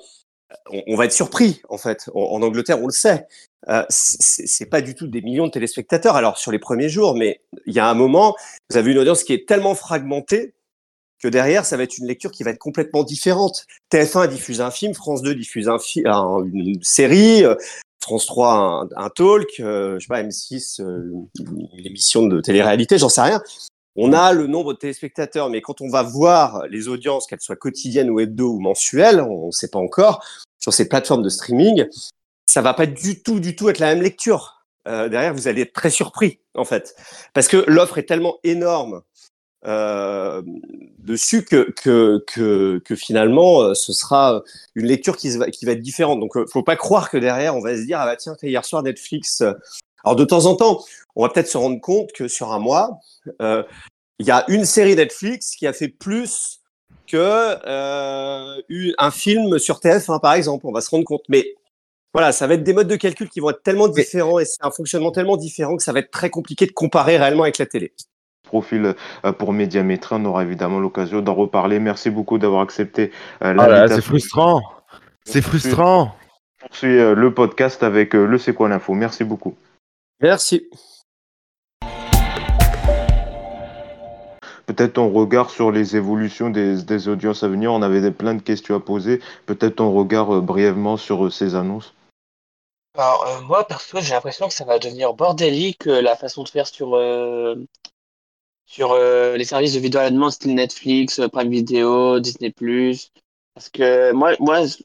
[0.86, 2.10] on, va être surpris en fait.
[2.14, 3.26] En, Angleterre, on le sait.
[3.68, 6.16] Euh, c'est pas du tout des millions de téléspectateurs.
[6.16, 8.34] Alors sur les premiers jours, mais il y a un moment,
[8.70, 10.54] vous avez une audience qui est tellement fragmentée
[11.22, 13.66] que derrière, ça va être une lecture qui va être complètement différente.
[13.90, 15.78] TF1 diffuse un film, France 2 diffuse un
[16.44, 17.54] une série, euh,
[18.02, 23.22] France 3 un, talk, euh, je sais pas M6 une émission de télé-réalité, j'en sais
[23.22, 23.42] rien.
[23.96, 27.56] On a le nombre de téléspectateurs, mais quand on va voir les audiences, qu'elles soient
[27.56, 30.24] quotidiennes ou hebdo ou mensuelles, on ne sait pas encore,
[30.58, 31.86] sur ces plateformes de streaming,
[32.46, 34.64] ça va pas du tout, du tout être la même lecture.
[34.86, 36.94] Euh, derrière, vous allez être très surpris, en fait,
[37.32, 39.02] parce que l'offre est tellement énorme
[39.66, 40.42] euh,
[40.98, 44.42] dessus que, que, que, que, finalement, euh, ce sera
[44.74, 46.20] une lecture qui, va, qui va être différente.
[46.20, 48.64] Donc, euh, faut pas croire que derrière, on va se dire, ah bah tiens, hier
[48.64, 49.42] soir, Netflix.
[50.04, 50.84] Alors, de temps en temps,
[51.16, 52.98] on va peut-être se rendre compte que sur un mois,
[53.40, 53.62] euh,
[54.18, 56.60] il y a une série Netflix qui a fait plus
[57.06, 58.62] que euh,
[58.98, 60.66] un film sur TF1, par exemple.
[60.66, 61.22] On va se rendre compte.
[61.28, 61.54] Mais
[62.12, 64.62] voilà, ça va être des modes de calcul qui vont être tellement différents et c'est
[64.64, 67.66] un fonctionnement tellement différent que ça va être très compliqué de comparer réellement avec la
[67.66, 67.92] télé.
[68.44, 71.80] Profil euh, pour Médiamétrie, on aura évidemment l'occasion d'en reparler.
[71.80, 74.62] Merci beaucoup d'avoir accepté ah C'est frustrant.
[75.24, 76.14] C'est frustrant.
[76.60, 78.92] Poursuit le podcast avec le C'est quoi l'info.
[78.94, 79.54] Merci beaucoup.
[80.24, 80.70] Merci.
[84.64, 87.70] peut-être ton regard sur les évolutions des, audiences à venir.
[87.70, 89.20] On avait plein de questions à poser.
[89.44, 91.92] Peut-être ton regard euh, brièvement sur euh, ces annonces.
[92.96, 96.66] Alors, euh, moi, perso, j'ai l'impression que ça va devenir bordélique la façon de faire
[96.66, 96.98] sur,
[98.64, 102.50] sur les services de vidéo à la demande, style Netflix, Prime Video, Disney+.
[103.52, 104.78] Parce que moi, moi ce,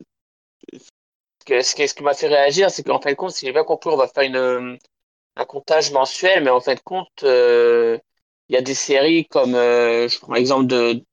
[1.46, 3.90] que, ce qui m'a fait réagir, c'est qu'en fin de compte, si j'ai bien compris,
[3.90, 4.78] on va faire une,
[5.36, 10.08] un comptage mensuel, mais en fin de compte, il y a des séries comme, euh,
[10.08, 11.04] je prends l'exemple de,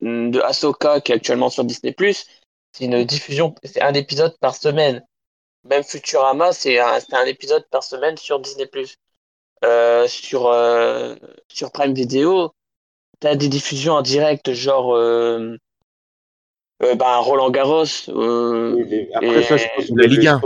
[0.00, 1.94] de Ahsoka qui est actuellement sur Disney+.
[2.72, 5.04] C'est une diffusion, c'est un épisode par semaine.
[5.64, 8.68] Même Futurama, c'est un, un épisode par semaine sur Disney+.
[9.64, 11.16] Euh, sur, euh,
[11.48, 12.52] sur Prime Video,
[13.20, 15.56] t'as des diffusions en direct, genre euh,
[16.82, 17.84] euh, bah, Roland Garros.
[18.08, 20.40] euh, Oui, Après et- ça, je pense que La Ligue les- 1.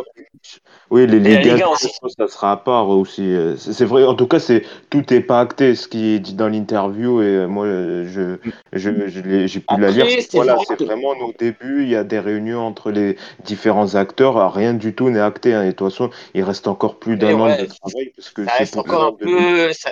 [0.93, 1.89] Oui, les Et la Ligue 1, Ligue 1 je aussi.
[2.03, 3.23] pense que ça sera à part aussi.
[3.23, 6.35] euh, C'est vrai, en tout cas, c'est tout n'est pas acté, ce qui est dit
[6.35, 7.23] dans l'interview.
[7.23, 8.37] Et moi, euh, je,
[8.75, 10.05] je, je l'ai- j'ai pu la lire.
[10.07, 13.17] c'est Voilà, vrai c'est que- vraiment au début, il y a des réunions entre les
[13.43, 14.37] différents acteurs.
[14.37, 15.55] Alors, rien du tout n'est acté.
[15.55, 18.13] hein, et de toute façon, il reste encore plus d'un an ouais, de travail.
[18.15, 19.73] Parce que Ça c'est reste encore un peu.
[19.73, 19.91] ça-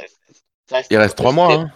[0.68, 1.50] ça reste- Il reste trois mois.
[1.54, 1.70] Hein.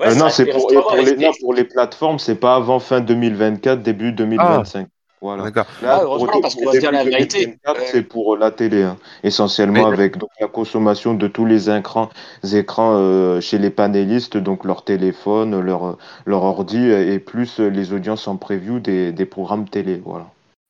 [0.00, 3.82] Ouais, Euh, non, c'est pour, les, non, pour les plateformes, c'est pas avant fin 2024,
[3.82, 4.88] début 2025.
[5.22, 5.44] Voilà.
[5.44, 5.66] D'accord.
[5.82, 7.46] Ah, heureusement, parce qu'on va se dire la vérité.
[7.46, 11.46] 2024, Euh, c'est pour la télé, hein, essentiellement Mais- avec donc, la consommation de tous
[11.46, 12.10] les écrans,
[12.52, 17.92] écrans euh, chez les panélistes, donc leur téléphone, leur, leur ordi, et plus euh, les
[17.94, 20.02] audiences en preview des, des programmes télé.
[20.04, 20.26] Voilà.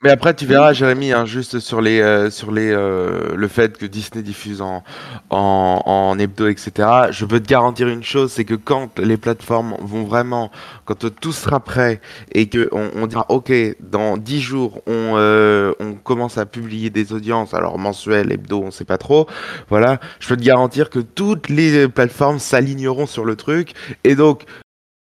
[0.07, 3.77] Mais après, tu verras, Jérémy, hein, juste sur les, euh, sur les, euh, le fait
[3.77, 4.85] que Disney diffuse en,
[5.31, 6.89] en, en hebdo, etc.
[7.11, 10.53] Je peux te garantir une chose, c'est que quand les plateformes vont vraiment,
[10.85, 15.95] quand tout sera prêt et que on, dira, ok, dans 10 jours, on, euh, on
[15.95, 19.27] commence à publier des audiences, alors mensuelles, hebdo, on sait pas trop.
[19.71, 23.73] Voilà, je peux te garantir que toutes les plateformes s'aligneront sur le truc
[24.05, 24.45] et donc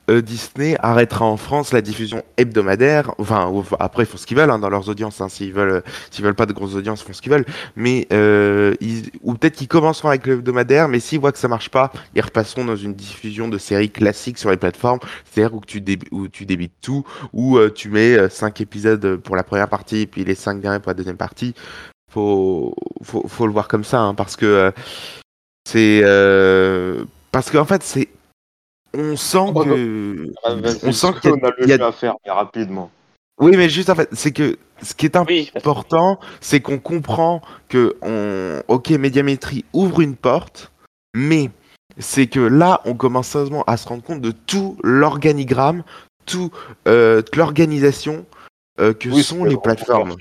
[0.08, 3.12] Disney arrêtera en France la diffusion hebdomadaire.
[3.18, 5.20] Enfin, après, ils font ce qu'ils veulent hein, dans leurs audiences.
[5.20, 5.28] hein.
[5.28, 7.46] S'ils veulent, s'ils veulent pas de grosses audiences, ils font ce qu'ils veulent.
[7.76, 8.74] Mais euh,
[9.22, 12.20] ou peut-être qu'ils commenceront avec le hebdomadaire, mais s'ils voient que ça marche pas, ils
[12.20, 16.28] repasseront dans une diffusion de séries classiques sur les plateformes, c'est-à-dire où tu dé- où
[16.28, 20.24] tu débites tout, où euh, tu mets 5 épisodes pour la première partie et puis
[20.24, 21.54] les 5 derniers pour la deuxième partie.
[22.12, 24.70] Faut, faut, le voir comme ça, hein, parce que euh,
[25.68, 28.08] c'est euh, parce qu'en fait c'est
[28.94, 30.28] on sent Oh, que
[30.84, 32.90] On sent qu'on qu'il y a- a le à faire, mais rapidement.
[33.40, 37.42] oui mais juste en fait c'est que ce qui est Oui, important c'est qu'on comprend
[37.68, 40.70] que on ok médiamétrie ouvre une porte
[41.16, 41.50] mais
[41.98, 45.82] c'est que là on commence sérieusement à se rendre compte de tout l'organigramme
[46.26, 46.50] tout
[46.88, 48.24] euh, toute l'organisation
[48.80, 50.14] euh, que Oui, sont les le plateformes.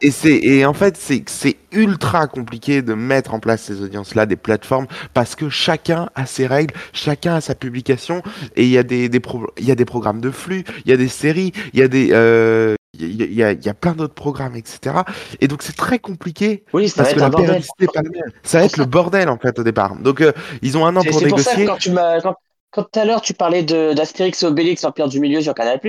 [0.00, 4.14] Et c'est et en fait c'est c'est ultra compliqué de mettre en place ces audiences
[4.14, 8.22] là des plateformes parce que chacun a ses règles, chacun a sa publication
[8.56, 10.90] et il y a des des pro- il y a des programmes de flux, il
[10.90, 13.52] y a des séries, il y a des euh, il y a, il y a-
[13.52, 14.96] il y a plein d'autres programmes etc.
[15.40, 17.46] Et donc c'est très compliqué Oui, ça va parce être que un la bordel.
[17.48, 18.32] périodicité est pas la même.
[18.42, 19.94] Ça va être le bordel en fait au départ.
[19.96, 21.66] Donc euh, ils ont un an pour c'est pour ça que négocier.
[21.66, 22.34] quand tu m'as quand,
[22.70, 25.80] quand tout à l'heure tu parlais d'Astérix et Obélix l'Empire du Milieu sur Canal+,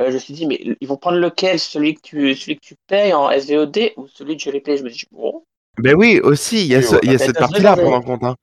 [0.00, 1.58] euh, je me suis dit mais ils vont prendre lequel?
[1.58, 4.78] Celui que tu celui que tu payes en SVOD ou celui de je les paye
[4.78, 5.44] je me dis bon
[5.78, 7.62] Ben oui aussi il y a Oui, ce- y a va cette être un partie
[7.62, 8.24] là à prendre en compte.
[8.24, 8.36] Hein.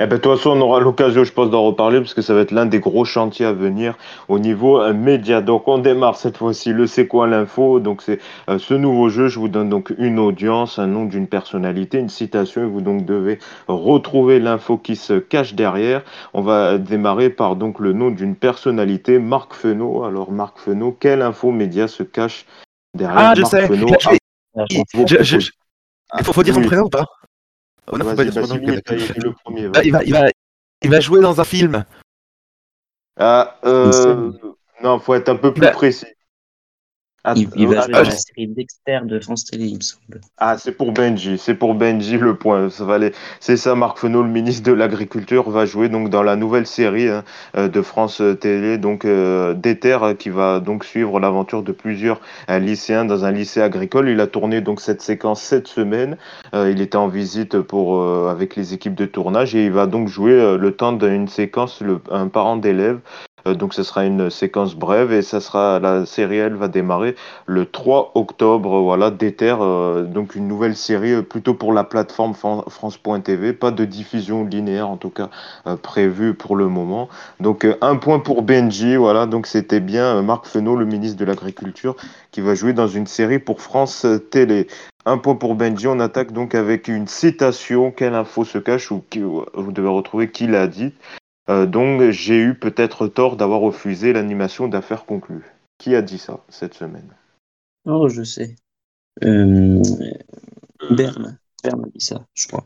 [0.00, 2.34] Eh ben, de toute façon, on aura l'occasion, je pense, d'en reparler parce que ça
[2.34, 3.96] va être l'un des gros chantiers à venir
[4.28, 5.40] au niveau euh, média.
[5.40, 7.78] Donc, on démarre cette fois-ci le C'est quoi l'info?
[7.78, 9.28] Donc, c'est euh, ce nouveau jeu.
[9.28, 13.04] Je vous donne donc une audience, un nom d'une personnalité, une citation et vous donc
[13.04, 16.02] devez retrouver l'info qui se cache derrière.
[16.32, 20.02] On va démarrer par donc le nom d'une personnalité, Marc Fenot.
[20.02, 22.46] Alors, Marc Fenot, quelle info média se cache
[22.96, 23.66] derrière Ah je Marc sais.
[23.68, 24.18] Fenot je vais-
[24.56, 25.50] Ah, je il- je-
[26.24, 27.06] faut, faut dire son prénom ou pas?
[27.90, 29.68] Oh, non, faut pas dire son il est le premier.
[29.68, 29.86] Vas-y.
[29.86, 30.28] il, va, il, va,
[30.82, 31.84] il va jouer dans un film.
[33.18, 34.32] Ah, euh,
[34.82, 36.06] non, faut être un peu plus Bah, précis.
[37.26, 39.76] Ah, Il, il va euh, jouer ah, dans la série Dexter de France Télé, il
[39.76, 40.20] me semble.
[40.36, 42.68] ah, c'est pour Benji, c'est pour Benji le point.
[42.68, 43.12] Ça va aller.
[43.40, 47.08] C'est ça, Marc Fesneau, le ministre de l'Agriculture, va jouer donc dans la nouvelle série
[47.08, 47.24] hein,
[47.56, 52.20] euh, de France Télé, donc euh, Déter, euh, qui va donc suivre l'aventure de plusieurs
[52.50, 54.10] euh, lycéens dans un lycée agricole.
[54.10, 56.18] Il a tourné donc cette séquence cette semaine.
[56.54, 59.86] Euh, il était en visite pour euh, avec les équipes de tournage et il va
[59.86, 63.00] donc jouer euh, le temps d'une séquence, le, un parent d'élève.
[63.46, 67.14] Euh, donc ce sera une séquence brève et ça sera la série elle va démarrer
[67.46, 72.34] le 3 octobre voilà Déter euh, donc une nouvelle série euh, plutôt pour la plateforme
[72.34, 75.28] Fran- France.tv pas de diffusion linéaire en tout cas
[75.66, 77.08] euh, prévue pour le moment.
[77.40, 81.24] Donc euh, un point pour Benji voilà donc c'était bien Marc Fesneau le ministre de
[81.24, 81.96] l'Agriculture
[82.30, 84.66] qui va jouer dans une série pour France Télé.
[85.06, 89.04] Un point pour Benji on attaque donc avec une citation quelle info se cache ou
[89.10, 90.92] qui, vous devez retrouver qui l'a dit
[91.48, 95.44] donc, j'ai eu peut-être tort d'avoir refusé l'animation d'affaires conclues.
[95.78, 97.10] Qui a dit ça cette semaine?
[97.84, 98.56] Oh, je sais.
[99.24, 99.82] Euh,
[100.90, 101.38] Berne.
[101.62, 102.64] Berne a dit ça, je crois.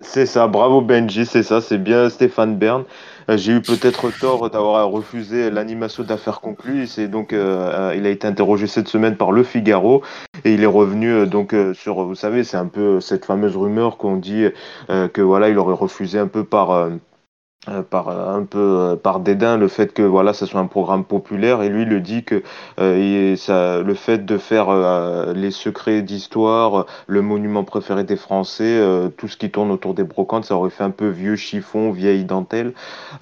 [0.00, 2.84] C'est ça, bravo Benji, c'est ça, c'est bien Stéphane Bern.
[3.30, 6.86] Euh, j'ai eu peut-être tort d'avoir refusé l'animation d'affaires conclues.
[6.86, 10.02] C'est donc, euh, euh, il a été interrogé cette semaine par Le Figaro
[10.44, 13.56] et il est revenu euh, donc euh, sur, vous savez, c'est un peu cette fameuse
[13.56, 14.48] rumeur qu'on dit
[14.90, 16.90] euh, que voilà, il aurait refusé un peu par
[17.68, 20.66] euh, euh, par un peu euh, par dédain le fait que voilà ça soit un
[20.66, 21.62] programme populaire.
[21.62, 22.42] Et lui le dit que
[22.80, 29.08] euh, le fait de faire euh, les secrets d'histoire le monument préféré des Français euh,
[29.08, 32.24] tout ce qui tourne autour des brocantes ça aurait fait un peu vieux chiffon vieille
[32.24, 32.72] dentelle.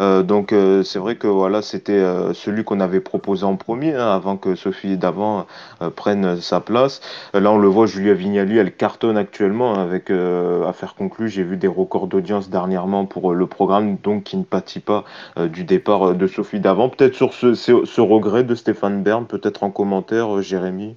[0.00, 3.94] Euh, donc euh, c'est vrai que voilà c'était euh, celui qu'on avait proposé en premier
[3.94, 5.46] hein, avant que Sophie d'avant
[5.80, 7.00] euh, prenne sa place.
[7.34, 11.28] Euh, là on le voit Julia Vignali elle cartonne actuellement hein, avec euh, affaire conclue
[11.28, 13.96] j'ai vu des records d'audience dernièrement pour euh, le programme.
[14.02, 15.04] Donc qui ne pâtit pas
[15.36, 16.88] du départ euh, de Sophie d'avant.
[16.88, 20.96] Peut-être sur ce, ce, regret de Stéphane Bern, peut-être en commentaire, euh, Jérémy?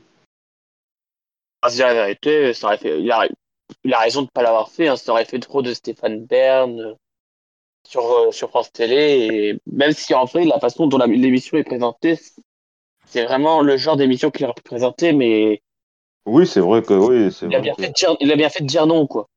[1.68, 3.28] Se dire la vérité, ça aurait fait, il, a,
[3.84, 4.88] il a raison de ne pas l'avoir fait.
[4.88, 6.94] Hein, ça aurait fait trop de Stéphane Bern euh,
[7.86, 9.28] sur, sur France Télé.
[9.30, 12.18] Et même si en vrai, la façon dont l'émission est présentée,
[13.06, 15.62] c'est vraiment le genre d'émission qu'il aurait pu présenter, mais
[16.26, 18.50] Oui, c'est vrai que oui, c'est il a, bien que- fait dire, il a bien
[18.50, 19.28] fait de dire non, quoi.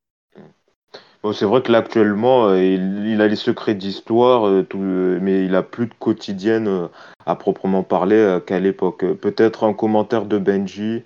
[1.23, 4.79] Bon, c'est vrai que là actuellement, euh, il, il a les secrets d'histoire, euh, tout,
[4.81, 6.89] euh, mais il a plus de quotidienne
[7.27, 9.05] à proprement parler qu'à l'époque.
[9.21, 11.03] Peut-être un commentaire de Benji.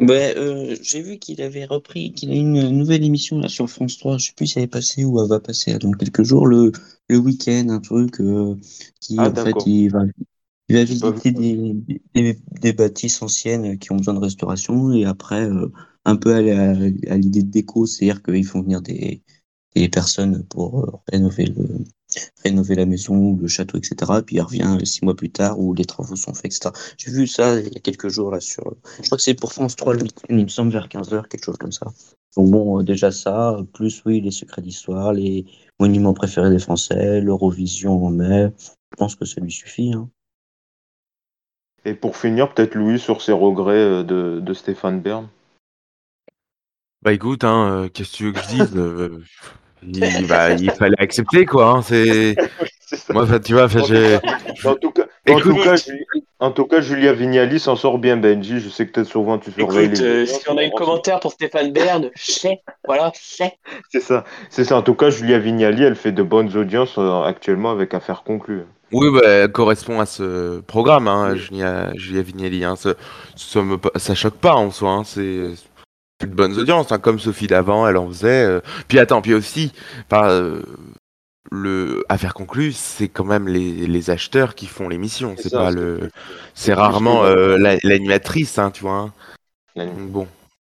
[0.00, 4.18] Euh, j'ai vu qu'il avait repris, qu'il a une nouvelle émission là sur France 3.
[4.18, 6.46] Je sais plus si elle est passée ou elle va passer là, dans quelques jours,
[6.46, 6.70] le,
[7.08, 8.18] le week-end, un truc
[9.00, 10.02] qui Ah, en fait il va,
[10.68, 11.74] il visiter des,
[12.14, 15.48] des, des bâtisses anciennes qui ont besoin de restauration et après
[16.06, 16.72] un peu à,
[17.16, 19.22] l'idée de déco, c'est-à-dire qu'ils font venir des,
[19.92, 23.96] personnes pour euh, rénover la maison le château, etc.
[24.24, 26.70] Puis il revient six mois plus tard où les travaux sont faits, etc.
[26.96, 28.74] J'ai vu ça il y a quelques jours là sur.
[29.02, 31.58] Je crois que c'est pour France 3 le il me semble vers 15h, quelque chose
[31.58, 31.86] comme ça.
[32.36, 35.44] Donc bon, euh, déjà ça, plus oui, les secrets d'histoire, les
[35.78, 38.52] monuments préférés des Français, l'Eurovision en mai.
[38.92, 39.92] Je pense que ça lui suffit.
[39.92, 40.08] Hein.
[41.84, 45.28] Et pour finir, peut-être Louis sur ses regrets euh, de, de Stéphane Bern.
[47.06, 49.20] Bah écoute, hein, euh, qu'est-ce que tu veux que je dise euh,
[49.86, 51.68] il, bah, il fallait accepter quoi.
[51.70, 52.34] Hein, c'est
[52.88, 53.12] C'est ça.
[53.14, 54.18] moi, enfin, tu vois, enfin, j'ai-
[54.64, 56.06] En tout cas, en Écoute- tout cas, Ju-
[56.40, 58.58] en tout cas, Julia Vignali s'en sort bien, Benji.
[58.58, 60.04] Je sais que peut-être souvent tu surveilles Écoute, les.
[60.04, 63.52] euh, si on a un commentaire pour Stéphane Bern, sais, voilà, sais.
[63.92, 64.76] C'est ça, c'est ça.
[64.76, 68.62] En tout cas, Julia Vignali, elle fait de bonnes audiences euh, actuellement avec Affaires conclues.
[68.90, 72.64] Oui, bah, elle correspond à ce programme, hein, Julia, Julia Vignali.
[72.64, 72.94] Hein, ça,
[73.36, 74.90] ça, me, ça choque pas en soi.
[74.90, 75.50] Hein, c'est
[76.26, 78.44] de bonnes audiences, hein, comme Sophie d'avant, elle en faisait.
[78.44, 78.60] euh.
[78.88, 79.72] Puis attends, puis aussi,
[80.12, 80.62] euh,
[81.52, 85.34] le affaire conclue, c'est quand même les, les acheteurs qui font l'émission.
[85.38, 86.10] C'est pas le,
[86.54, 89.12] c'est rarement euh, la- l'animatrice, hein, tu vois.
[89.76, 89.86] hein.
[90.08, 90.26] Bon.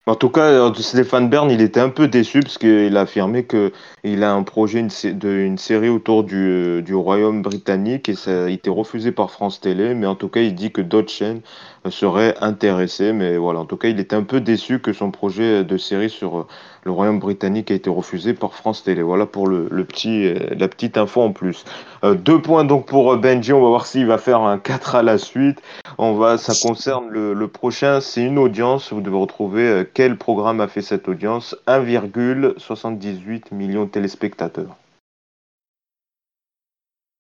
[0.07, 3.43] En tout cas, euh, Stéphane Bern, il était un peu déçu parce qu'il a affirmé
[3.43, 3.71] que
[4.03, 8.07] il a un projet une, sé- de, une série autour du, euh, du royaume britannique
[8.07, 9.95] et ça a été refusé par France Télé.
[9.95, 11.41] Mais en tout cas, il dit que d'autres chaînes
[11.89, 13.13] seraient intéressées.
[13.13, 16.09] Mais voilà, en tout cas, il était un peu déçu que son projet de série
[16.09, 16.47] sur euh,
[16.83, 19.01] le royaume britannique a été refusé par France Télé.
[19.01, 21.65] Voilà pour le, petit, euh, la petite info en plus.
[22.03, 23.53] Euh, deux points donc pour Benji.
[23.53, 25.61] On va voir s'il va faire un 4 à la suite.
[25.97, 28.91] On va, ça concerne le, le prochain, c'est une audience.
[28.91, 34.75] Vous devez retrouver quel programme a fait cette audience 1,78 millions de téléspectateurs.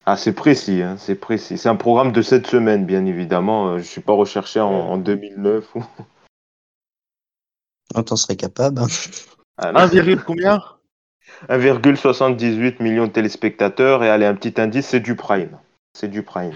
[0.05, 1.57] Ah, c'est précis, hein, c'est précis.
[1.57, 3.69] C'est un programme de cette semaine, bien évidemment.
[3.69, 5.75] Euh, Je suis pas recherché en, en 2009.
[5.75, 5.83] ou-
[7.95, 8.79] On t'en serait capable.
[8.79, 8.87] hein.
[9.57, 9.71] Ah.
[9.73, 10.61] 1, combien?
[11.49, 14.03] 1,78 millions de téléspectateurs.
[14.03, 15.57] Et allez, un petit indice, c'est du prime.
[15.93, 16.51] C'est du prime.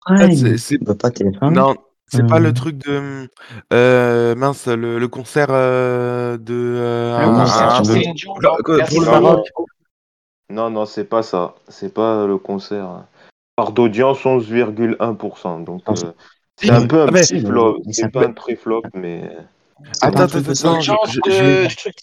[0.00, 0.34] Prime.
[0.34, 1.52] c'est- c'est- pas téléphone.
[1.54, 1.74] Non,
[2.08, 2.40] c'est pas Euh.
[2.40, 3.28] le truc de.
[3.72, 6.54] euh, mince, le, le concert euh, de.
[6.54, 9.46] euh, Ah un- un- de- pour- le Maroc.
[10.50, 11.54] Non, non, c'est pas ça.
[11.68, 13.06] C'est pas le concert.
[13.56, 15.60] Part d'audience 11,1%.
[15.60, 16.12] Donc, Ah, euh,
[16.56, 17.78] c'est un peu un Ah, petit flop.
[17.84, 19.30] mais c'est C'est un pas peu- un pré-flop, mais.
[19.92, 20.78] C'est Attends, attends, de attends,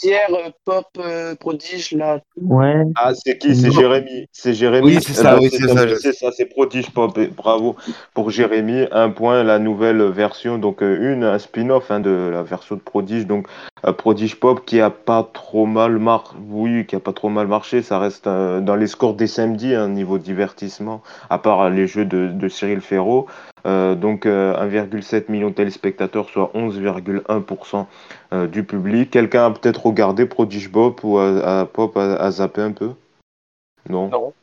[0.03, 2.19] hier, euh, pop euh, prodige, là.
[2.41, 2.83] Ouais.
[2.95, 3.55] Ah, c'est qui?
[3.55, 3.71] C'est.
[3.71, 4.27] Jérémy.
[4.31, 4.85] C'est Jérémy.
[4.85, 7.17] Oui, c'est ça, oui, c'est ça, C'est ça, c'est Prodige Pop.
[7.35, 7.75] Bravo
[8.13, 8.87] pour Jérémy.
[8.91, 10.57] Un point, la nouvelle version.
[10.57, 13.25] Donc, euh, une, un spin-off hein, de la version de Prodige.
[13.25, 13.47] Donc,
[13.85, 16.35] euh, Prodige Pop qui a pas trop mal marché.
[16.49, 17.81] Oui, qui a pas trop mal marché.
[17.81, 21.87] Ça reste euh, dans les scores des samedis, hein, niveau divertissement, à part euh, les
[21.87, 23.27] jeux de, de Cyril Ferraud.
[23.65, 27.87] Euh, donc, euh, 1,7 million de téléspectateurs, soit 11,1%
[28.33, 29.09] euh, du public.
[29.11, 32.91] Quelqu'un a peut-être regardé Prodige Pop ou a, a- Pop a, a zappé un peu?
[33.89, 34.09] Non.
[34.09, 34.33] Non.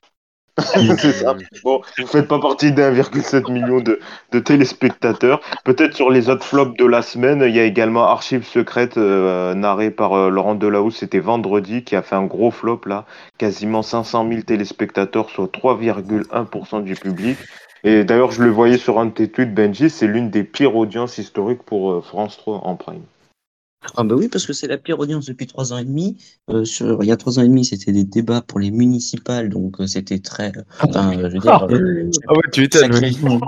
[0.99, 1.35] c'est ça.
[1.65, 3.99] Bon, vous faites pas partie d'1,7 million de,
[4.33, 5.41] de téléspectateurs.
[5.65, 9.55] Peut-être sur les autres flops de la semaine, il y a également Archives secrètes euh,
[9.55, 10.99] narré par euh, Laurent Delahousse.
[10.99, 13.05] C'était vendredi qui a fait un gros flop là,
[13.39, 17.39] quasiment 500 000 téléspectateurs, soit 3,1% du public.
[17.85, 21.19] Et d'ailleurs, je le voyais sur un de tes Benji, c'est l'une des pires audiences
[21.19, 23.05] historiques pour euh, France 3 en prime.
[23.97, 26.17] Ah bah oui, parce que c'est la pire audience depuis trois ans et demi.
[26.51, 29.49] Euh, sur, il y a trois ans et demi, c'était des débats pour les municipales,
[29.49, 30.53] donc euh, c'était très.
[30.81, 33.41] Enfin, euh, je veux dire, euh, Ah ouais, tu région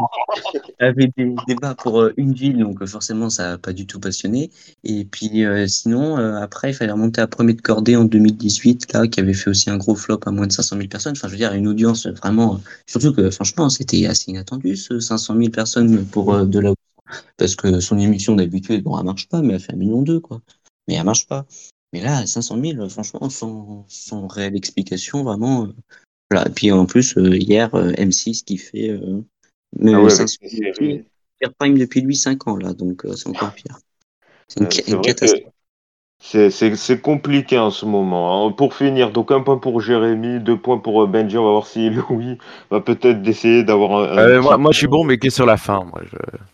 [0.79, 4.51] avait des débats pour euh, une ville, donc forcément, ça n'a pas du tout passionné.
[4.85, 8.93] Et puis euh, sinon, euh, après, il fallait remonter à Premier de Cordée en 2018,
[8.93, 11.15] là, qui avait fait aussi un gros flop à moins de 500 000 personnes.
[11.17, 12.61] Enfin, je veux dire, une audience vraiment.
[12.87, 16.73] Surtout que, franchement, c'était assez inattendu, ce 500 000 personnes pour de la
[17.37, 20.21] parce que son émission d'habitude, bon, elle marche pas, mais elle fait un million deux,
[20.21, 20.41] quoi.
[20.89, 21.47] Mais elle marche pas.
[21.93, 25.67] Mais là, 500 000, franchement, sans, sans réelle explication, vraiment.
[25.67, 25.73] euh,
[26.31, 26.49] voilà.
[26.49, 28.99] Et puis en plus, euh, hier, euh, M6 qui fait
[29.79, 30.25] mais Ah ouais, ça
[31.59, 33.79] prime depuis lui 5 ans, là, donc c'est encore pire.
[34.49, 35.53] C'est une, catastrophe.
[36.51, 38.47] C'est compliqué en ce moment.
[38.49, 38.53] hein.
[38.53, 41.39] Pour finir, donc un point pour Jérémy, deux points pour euh, Benji.
[41.39, 42.39] On va voir si Louis
[42.71, 45.31] va peut-être d'essayer d'avoir un, un Euh, moi, moi, je suis bon, mais qui est
[45.31, 45.85] sur la fin.
[45.85, 46.03] Moi,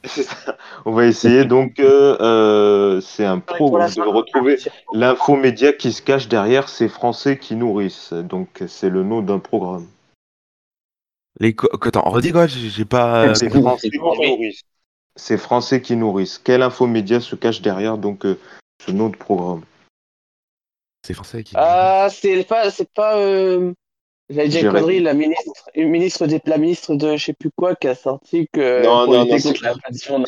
[0.04, 0.22] je...
[0.84, 1.44] On va essayer.
[1.44, 3.70] Donc, euh, euh, c'est un pro.
[3.70, 4.56] Vous devez retrouver
[4.92, 8.12] l'infomédia qui se cache derrière ces Français qui nourrissent.
[8.12, 9.86] Donc, c'est le nom d'un programme.
[11.40, 13.34] Les co- Attends, redis quoi J'ai pas.
[13.34, 14.62] Ces Français qui nourrissent.
[15.16, 16.40] Ces Français qui nourrissent.
[16.42, 18.38] Quel infomédia se cache derrière donc euh,
[18.86, 19.62] ce nom de programme
[21.06, 21.54] C'est français qui.
[21.56, 23.16] Ah, c'est pas, c'est pas.
[23.18, 23.72] Euh...
[24.30, 27.50] J'allais dire une connerie, la ministre, une ministre des, la ministre de je sais plus
[27.54, 30.24] quoi qui a sorti que Non, pour non, non, contre l'inflation, non.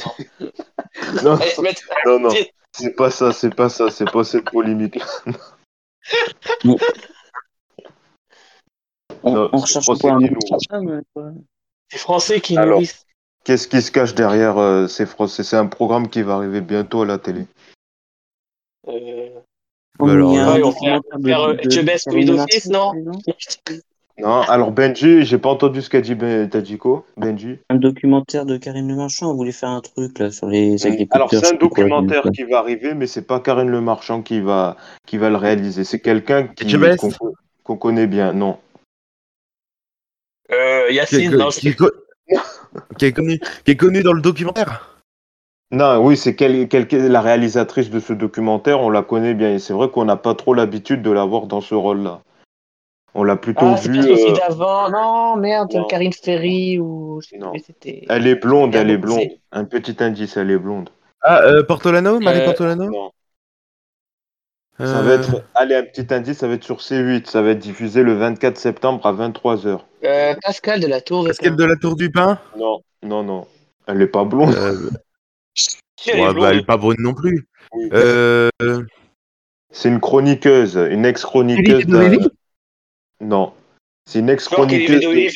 [1.23, 1.39] Non,
[2.07, 2.31] non, non.
[2.73, 4.99] C'est pas ça, c'est pas ça, c'est pas cette polémique.
[9.23, 11.33] On, Non, on c'est recherche quoi un euh,
[11.89, 12.75] C'est français qui Alors.
[12.75, 13.07] nourrissent.
[13.45, 15.45] Qu'est-ce qui se cache derrière euh, ces Français?
[15.45, 17.47] C'est un programme qui va arriver bientôt à la télé.
[18.89, 19.29] Euh...
[20.01, 21.01] Oh, alors, euh, on faire,
[22.27, 23.19] non
[24.19, 27.59] Non, alors Benji, j'ai pas entendu ce qu'a dit Ben- t'as dit quoi, Benji?
[27.71, 31.17] Un documentaire de Karine Le Marchand, on voulait faire un truc là sur les agriculteurs.
[31.17, 34.41] Alors c'est un quoi, documentaire qui va arriver, mais c'est pas Karine Le Marchand qui
[34.41, 34.77] va
[35.07, 35.85] qui va le réaliser.
[35.85, 36.49] C'est quelqu'un
[36.97, 37.11] qu'on
[37.63, 38.33] qu'on connaît bien.
[38.33, 38.59] Non.
[40.51, 41.91] euh, Qui est, Yacine, non, qui est co-
[42.99, 44.94] qui est connu, qui est connu dans le documentaire?
[45.75, 48.81] Non, oui, c'est quel, quel- la réalisatrice de ce documentaire.
[48.81, 51.47] On la connaît bien et c'est vrai qu'on n'a pas trop l'habitude de la voir
[51.47, 52.21] dans ce rôle-là.
[53.15, 53.99] On l'a plutôt Ah, c'est vu.
[54.01, 54.91] pas Sophie euh, d'avant.
[54.91, 55.85] Non, merde, non.
[55.85, 57.21] Karine Ferry ou.
[57.23, 57.51] je sais Non.
[57.53, 58.05] plus, c'était.
[58.09, 59.21] Elle est blonde, elle est blonde.
[59.53, 60.91] Un petit indice, elle est blonde.
[61.23, 62.91] Ah, euh, Portolano, Marie Euh, Portolano.
[62.91, 63.11] Non.
[64.81, 67.27] Euh, Ça va être, allez, un petit indice, ça va être sur C8.
[67.31, 69.79] Ça va être diffusé le 24 septembre à 23h.
[70.05, 72.39] Euh, Pascal de la Tour Pascal de la Tour du Pin.
[72.59, 73.47] Non, non, non.
[73.87, 74.55] Elle est pas blonde.
[76.09, 77.47] Euh, ouais, bah, elle est pas bonne non plus.
[77.73, 77.89] Oui.
[77.93, 78.51] Euh,
[79.71, 81.87] C'est une chroniqueuse, une ex-chroniqueuse.
[83.21, 83.53] Non.
[84.07, 85.35] C'est une ex-chroniqueuse.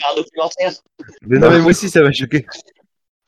[1.27, 2.45] mais non, mais moi aussi, ça m'a choqué.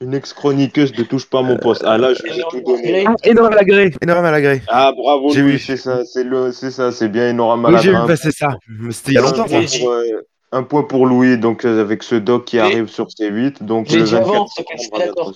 [0.03, 1.83] Une ex-chroniqueuse de Touche pas à mon poste.
[1.87, 3.05] Ah là, je vous ai tout donné.
[3.07, 3.93] Ah, Enora Malagré.
[4.03, 4.63] Enora Malagré.
[4.69, 5.59] Ah bravo J'ai vu.
[5.59, 8.57] c'est ça, c'est le, c'est ça, c'est bien Enora Oui, j'ai vu passer ça.
[8.91, 9.59] C'était il y a un, longtemps, ça.
[9.59, 13.09] point pour, euh, un point pour Louis, donc euh, avec ce doc qui arrive sur
[13.09, 15.35] C8, donc J'ai le dit 24 avant, c'est que je suis septembre à d'accord.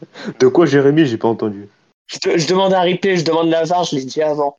[0.00, 0.34] 23.
[0.38, 1.68] De quoi Jérémy, j'ai pas entendu.
[2.06, 4.58] Je, te- je demande un replay, je demande la VAR, je l'ai dit avant.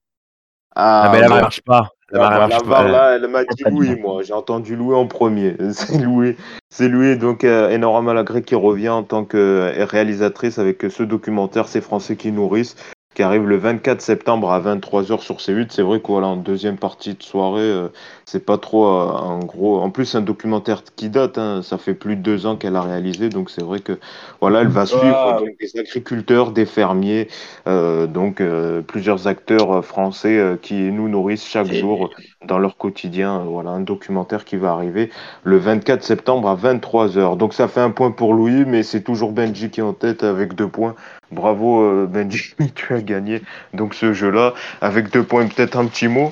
[0.75, 1.33] Ah, mais la bon.
[1.33, 1.89] VAR marche pas.
[2.11, 2.63] La Ah, la pas.
[2.63, 4.23] VAR, là, elle m'a dit Louis, moi.
[4.23, 5.55] J'ai entendu Louis en premier.
[5.71, 6.35] C'est Louis,
[6.71, 10.89] c'est Louis, donc euh, Enora Malagré qui revient en tant que euh, réalisatrice avec euh,
[10.89, 12.75] ce documentaire Ces Français qui nourrissent,
[13.15, 15.67] qui arrive le 24 septembre à 23h sur C8.
[15.71, 17.89] C'est vrai que voilà, en deuxième partie de soirée, euh,
[18.29, 19.79] c'est pas trop euh, en gros.
[19.79, 22.75] En plus, c'est un documentaire qui date, hein, ça fait plus de deux ans qu'elle
[22.75, 23.99] a réalisé, donc c'est vrai que
[24.39, 27.27] voilà, elle va suivre donc, des agriculteurs, des fermiers,
[27.67, 32.09] euh, donc euh, plusieurs acteurs euh, français euh, qui nous nourrissent chaque jour
[32.45, 33.39] dans leur quotidien.
[33.41, 35.09] Euh, Voilà, un documentaire qui va arriver
[35.43, 37.37] le 24 septembre à 23h.
[37.37, 40.23] Donc ça fait un point pour Louis, mais c'est toujours Benji qui est en tête
[40.23, 40.95] avec deux points.
[41.31, 43.41] Bravo euh, Benji, tu as gagné
[43.73, 45.47] donc ce jeu-là avec deux points.
[45.47, 46.31] Peut-être un petit mot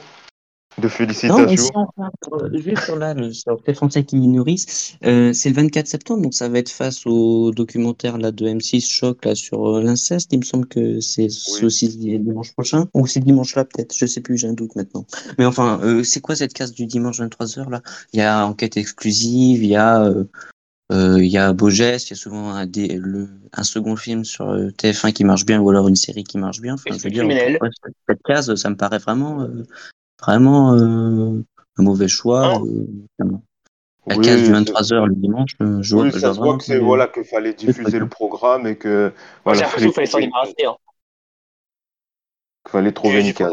[0.78, 1.46] de Non, félicitations.
[1.46, 1.88] mais si on
[2.34, 3.32] euh, juste sur là, le,
[3.66, 7.52] les Français qui nourrissent, euh, c'est le 24 septembre, donc ça va être face au
[7.52, 10.32] documentaire là, de M6 Choc là, sur euh, l'inceste.
[10.34, 11.28] Il me semble que c'est
[11.64, 15.06] aussi dimanche prochain, ou c'est dimanche là peut-être, je sais plus, j'ai un doute maintenant.
[15.40, 17.82] Mais enfin, euh, c'est quoi cette case du dimanche 23h là?
[18.14, 20.26] Il y a enquête exclusive, il y a, euh,
[20.92, 23.96] euh, il y a Beau Geste, il y a souvent un, des, le, un second
[23.96, 26.76] film sur euh, TF1 qui marche bien, ou alors une série qui marche bien.
[26.76, 27.28] Enfin, je veux dire,
[28.08, 29.42] cette case, ça me paraît vraiment.
[29.42, 29.66] euh,
[30.22, 31.44] Vraiment euh,
[31.78, 32.60] un mauvais choix.
[32.60, 32.66] Non.
[32.66, 33.26] euh.
[34.10, 36.36] La Oui, case du c'est- 23h le dimanche, euh, je vois, Oui, je ça vois
[36.36, 39.62] se voit que c'est que- voilà qu'il fallait diffuser le programme et que j'ai voilà,
[39.62, 40.66] l'impression qu'il fallait s'en trouver- débarrasser.
[40.66, 40.76] Hein.
[42.64, 43.52] qu'il fallait trouver une case.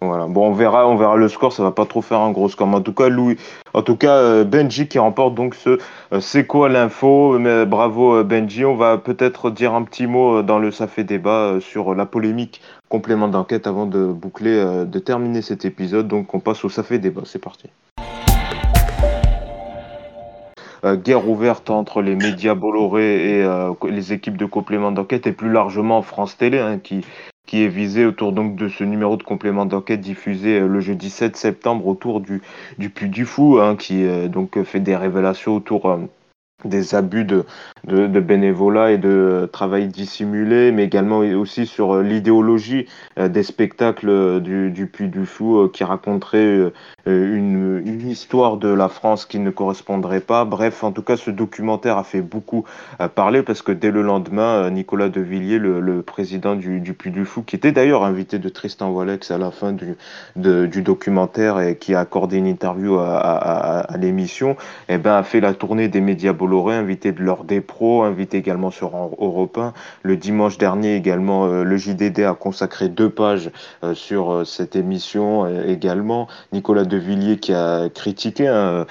[0.00, 0.26] Voilà.
[0.26, 1.52] Bon, on verra, on verra le score.
[1.54, 2.66] Ça va pas trop faire un gros score.
[2.66, 3.38] Mais en tout cas, Louis,
[3.72, 5.78] en tout cas, Benji qui remporte donc ce
[6.20, 7.38] C'est quoi l'info?
[7.38, 8.66] Mais Bravo Benji.
[8.66, 12.60] On va peut-être dire un petit mot dans le Ça fait débat sur la polémique
[12.94, 16.06] complément d'enquête avant de boucler, de terminer cet épisode.
[16.06, 17.22] Donc on passe au Ça fait débat.
[17.24, 17.68] C'est parti.
[21.02, 23.48] guerre ouverte entre les médias Bolloré et
[23.88, 27.00] les équipes de complément d'enquête et plus largement France Télé hein, qui
[27.46, 31.10] qui est visé autour donc de ce numéro de complément d'enquête diffusé euh, le jeudi
[31.10, 32.42] 7 septembre autour du,
[32.78, 35.98] du Puy du Fou, hein, qui euh, donc fait des révélations autour euh,
[36.64, 37.44] des abus de,
[37.84, 42.86] de, bénévolat et de travail dissimulé, mais également aussi sur l'idéologie
[43.18, 46.72] des spectacles du, Puy du Fou qui raconterait
[47.06, 50.44] une, une, histoire de la France qui ne correspondrait pas.
[50.44, 52.64] Bref, en tout cas, ce documentaire a fait beaucoup
[53.14, 57.42] parler parce que dès le lendemain, Nicolas de Villiers, le, président du, Puy du Fou,
[57.42, 59.96] qui était d'ailleurs invité de Tristan Wallex à la fin du,
[60.36, 64.56] du documentaire et qui a accordé une interview à l'émission,
[64.88, 68.36] eh ben, a fait la tournée des médias Bolloré, invité de l'heure des pros, invité
[68.36, 69.72] également sur Europe 1.
[70.02, 73.50] Le dimanche dernier également, euh, le JDD a consacré deux pages
[73.82, 76.28] euh, sur euh, cette émission également.
[76.52, 78.86] Nicolas de de Villiers qui a critiqué hein,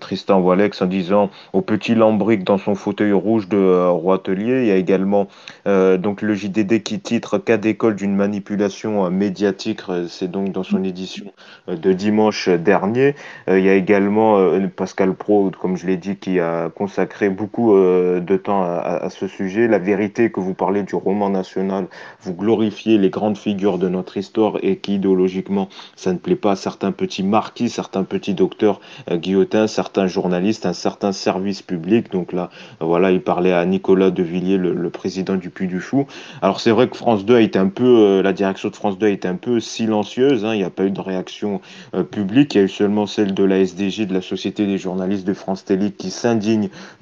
[0.00, 4.62] Tristan Wallex en disant au petit lambric dans son fauteuil rouge de Roitelier.
[4.62, 5.28] Il y a également
[5.64, 9.80] donc le JDD qui titre Cas d'école d'une manipulation médiatique.
[10.08, 11.32] C'est donc dans son édition
[11.68, 13.14] de dimanche dernier.
[13.48, 14.36] il y a également
[14.76, 19.68] Pascal Pro, comme je l'ai dit, qui a consacré beaucoup de temps à, ce sujet.
[19.68, 21.86] La vérité que vous parlez du roman national,
[22.20, 26.52] vous glorifiez les grandes figures de notre histoire et qui idéologiquement ça ne plaît pas
[26.52, 28.80] à certains petits marquis, certains petits docteurs
[29.10, 32.10] euh, guillotins, certains journalistes, un certain service public.
[32.10, 32.50] Donc là,
[32.80, 36.06] voilà, il parlait à Nicolas de Villiers, le, président du Puy du Fou.
[36.42, 38.98] Alors c'est vrai que France 2 a été un peu, euh, la direction de France
[38.98, 40.44] 2 a été un peu silencieuse.
[40.44, 41.60] Hein, il n'y a pas eu de réaction
[41.94, 42.54] euh, publique.
[42.54, 45.34] Il y a eu seulement celle de la SDG, de la Société des journalistes de
[45.34, 46.10] France Télé, qui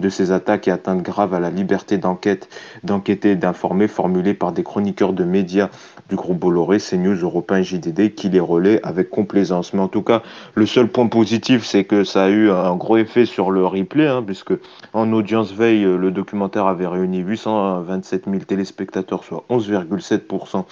[0.01, 2.49] de ces attaques et atteintes graves à la liberté d'enquête,
[2.83, 5.69] d'enquêter et d'informer formulées par des chroniqueurs de médias
[6.09, 9.73] du groupe Bolloré, CNews, Europe 1 JDD, qui les relaient avec complaisance.
[9.73, 10.23] Mais en tout cas,
[10.55, 14.07] le seul point positif, c'est que ça a eu un gros effet sur le replay,
[14.07, 14.53] hein, puisque
[14.93, 20.65] en audience veille, le documentaire avait réuni 827 000 téléspectateurs, soit 11,7%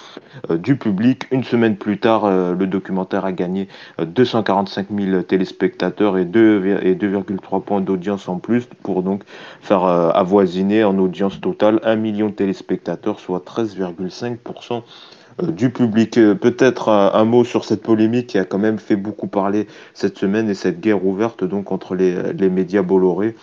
[0.49, 1.27] euh, du public.
[1.31, 3.67] Une semaine plus tard, euh, le documentaire a gagné
[3.99, 9.23] 245 euh, 000 téléspectateurs et 2,3 points d'audience en plus, pour donc
[9.61, 14.83] faire avoisiner en audience totale 1 million de téléspectateurs, soit 13,5%
[15.41, 16.17] euh, du public.
[16.17, 20.17] Euh, peut-être un, mot sur cette polémique qui a quand même fait beaucoup parler cette
[20.17, 23.35] semaine et cette guerre ouverte donc entre les, les médias Bolloré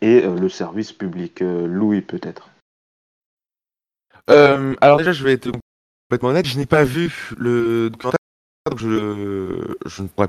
[0.00, 1.40] et euh, le service public.
[1.40, 2.50] Louis, peut-être.
[4.28, 5.50] alors déjà, je vais être
[6.08, 8.18] complètement honnête, je n'ai pas vu le documentaire,
[8.70, 10.28] donc je ne pourrais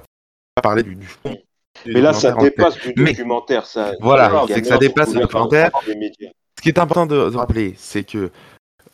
[0.56, 1.38] pas parler du, fond.
[1.86, 3.66] Mais là, ça dépasse du documentaire.
[3.66, 5.72] Ça, voilà, c'est que ça dépasse le documentaire.
[5.86, 8.32] Ce qui est important de, de rappeler, c'est que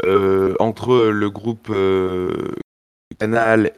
[0.05, 2.55] euh, entre le groupe euh,
[3.19, 3.71] Canal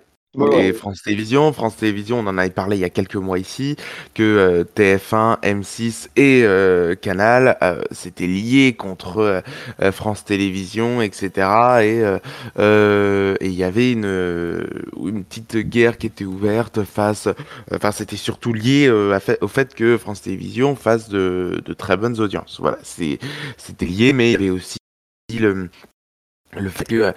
[0.58, 1.52] et France Télévisions.
[1.54, 3.76] France Télévisions, on en avait parlé il y a quelques mois ici,
[4.14, 6.46] que euh, TF1, M6 et
[7.02, 7.58] Canal
[7.92, 9.44] s'étaient liés contre
[9.92, 11.48] France Télévisions, etc.
[11.82, 12.04] Et
[12.58, 17.28] il y avait une, une petite guerre qui était ouverte face,
[17.72, 22.58] enfin c'était surtout lié au fait que France Télévisions fasse de, de très bonnes audiences.
[22.60, 24.78] Voilà, c'était lié, mais il y avait aussi
[25.40, 25.70] le,
[26.58, 27.14] le fait que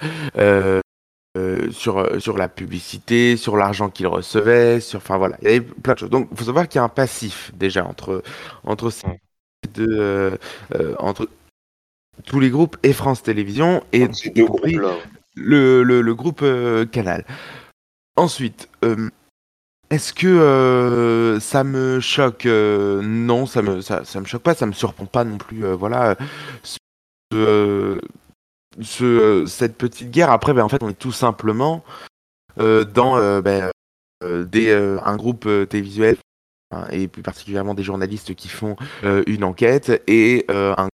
[1.39, 5.51] euh, euh, sur, sur la publicité, sur l'argent qu'il recevait, sur, enfin voilà, il y
[5.51, 6.09] avait plein de choses.
[6.09, 8.23] Donc, il faut savoir qu'il y a un passif déjà entre,
[8.63, 9.07] entre ces
[9.73, 10.37] deux,
[10.75, 11.27] euh, entre
[12.25, 14.07] tous les groupes et France Télévisions et,
[15.35, 16.43] le, le, le, groupe
[16.91, 17.25] Canal.
[18.15, 18.69] Ensuite,
[19.89, 22.45] est-ce que ça me choque?
[22.45, 25.65] Non, ça me ça, ça, me choque pas, ça me surprend pas non plus.
[25.73, 26.17] voilà,
[28.81, 30.31] ce, cette petite guerre.
[30.31, 31.83] Après, ben, en fait, on est tout simplement
[32.59, 33.71] euh, dans euh, ben,
[34.23, 36.17] euh, des, un groupe télévisuel
[36.71, 40.87] hein, et plus particulièrement des journalistes qui font une enquête et un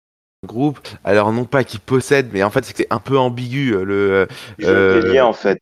[0.45, 0.79] groupe.
[1.05, 4.27] Alors non pas qui possède mais en fait c'est un peu ambigu le
[4.61, 5.61] euh, en fait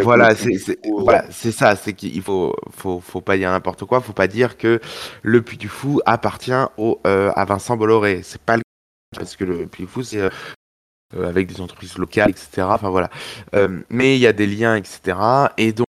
[0.00, 4.00] voilà c'est voilà, ça c'est qu'il faut faut faut pas dire n'importe quoi.
[4.00, 4.80] Faut pas dire que
[5.22, 8.22] le Puy du Fou appartient au à Vincent Bolloré.
[8.22, 8.62] C'est pas le
[9.14, 10.30] parce que le Puy du Fou c'est
[11.16, 12.66] euh, avec des entreprises locales, etc.
[12.70, 13.10] Enfin voilà.
[13.54, 15.16] Euh, mais il y a des liens, etc.
[15.58, 15.86] Et donc,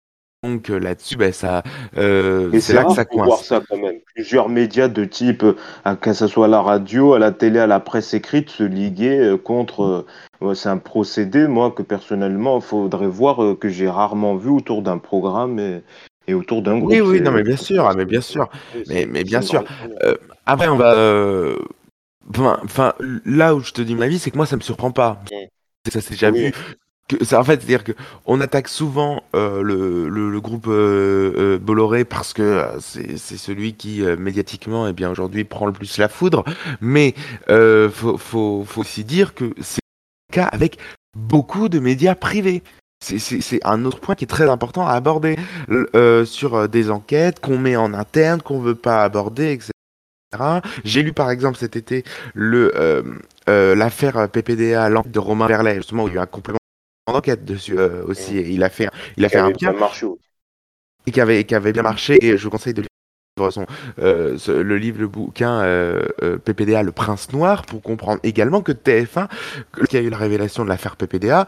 [0.44, 1.62] donc euh, là-dessus, ben, ça,
[1.94, 3.44] c'est là que ça coince.
[3.44, 3.98] Ça, quand même.
[4.16, 7.68] plusieurs médias de type, euh, que ce soit à la radio, à la télé, à
[7.68, 10.06] la presse écrite, se liguer euh, contre.
[10.42, 14.50] euh, c'est un procédé, moi, que personnellement, il faudrait voir, euh, que j'ai rarement vu
[14.50, 15.84] autour d'un programme et,
[16.28, 16.92] et autour d'un groupe.
[16.92, 18.50] Oui, oui, non, mais bien sûr, ah, mais bien sûr.
[18.88, 19.64] Mais, mais bien sûr.
[20.04, 20.16] Euh,
[20.48, 20.96] après, on va.
[22.38, 22.94] Enfin,
[23.26, 25.22] là où je te dis mon avis, c'est que moi, ça me surprend pas.
[25.92, 26.46] Ça s'est déjà Oui.
[26.48, 26.54] vu.
[27.08, 27.92] Que, ça, en fait, c'est-à-dire que
[28.26, 33.74] on attaque souvent euh, le, le, le groupe euh, euh, Bolloré parce que c'est celui
[33.74, 36.46] qui médiatiquement, eh bien aujourd'hui, prend le plus la foudre.
[36.80, 37.14] Mais
[37.50, 39.82] euh, faut, faut, faut aussi dire que c'est
[40.30, 40.78] le cas avec
[41.18, 42.64] beaucoup de médias privés.
[43.04, 45.36] C'est- un autre point qui est très important à aborder
[46.24, 49.72] sur des enquêtes qu'on met en interne, qu'on veut pas aborder, etc.
[50.84, 52.04] J'ai lu par exemple cet été
[52.34, 53.02] le euh,
[53.50, 56.58] euh, l'affaire PPDA, l'enquête de Romain Verlet, justement où il y a eu un complément
[57.08, 58.38] d'enquête dessus euh, aussi.
[58.38, 60.06] Et il a fait, il a fait un bien marché.
[61.06, 62.18] et qui avait, qui avait bien marché.
[62.26, 63.66] Et je vous conseille de lire son,
[63.98, 65.62] ce- le livre, le bouquin
[66.46, 69.28] PPDA, Le Prince Noir, pour comprendre également que TF1,
[69.72, 71.46] que- qui a eu la révélation de l'affaire PPDA,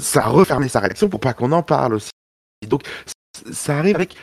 [0.00, 2.10] ça a refermé sa rédaction pour pas qu'on en parle aussi.
[2.66, 2.82] Donc
[3.52, 4.16] ça arrive avec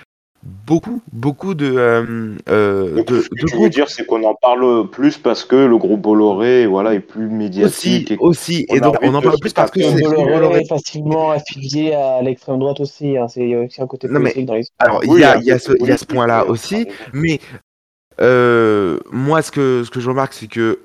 [0.46, 4.24] beaucoup, beaucoup de, euh, euh, Donc, de, ce que de tu veux dire, c'est qu'on
[4.24, 8.12] en parle plus parce que le groupe Bolloré, voilà, est plus médiatique.
[8.12, 10.34] Aussi, et- aussi, on et a donc on en parle plus parce que c'est Bolloré
[10.34, 10.60] Bolloré.
[10.62, 13.18] est facilement affilié à l'extrême droite aussi.
[13.18, 13.28] Hein.
[13.28, 14.90] C'est il y a aussi un côté Non, mais- politique dans l'histoire.
[14.90, 16.88] Alors, il Oui, y a, y ce, il y a ce politique, point-là mais, aussi,
[17.14, 17.40] mais
[18.22, 20.80] euh, moi, ce que, ce que je remarque, c'est que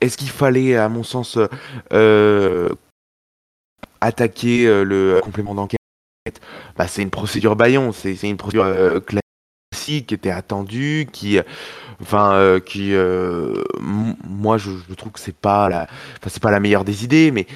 [0.00, 1.36] est-ce qu'il fallait, à mon sens,
[1.92, 2.68] euh,
[4.00, 5.79] attaquer le complément d'enquête?
[6.76, 11.42] Bah, C'est une procédure baillon, c'est une procédure euh, classique qui était attendue, qui, euh,
[12.02, 15.86] enfin, euh, qui, euh, moi, je, je trouve que c'est pas la,
[16.26, 17.46] c'est pas la meilleure des idées, mais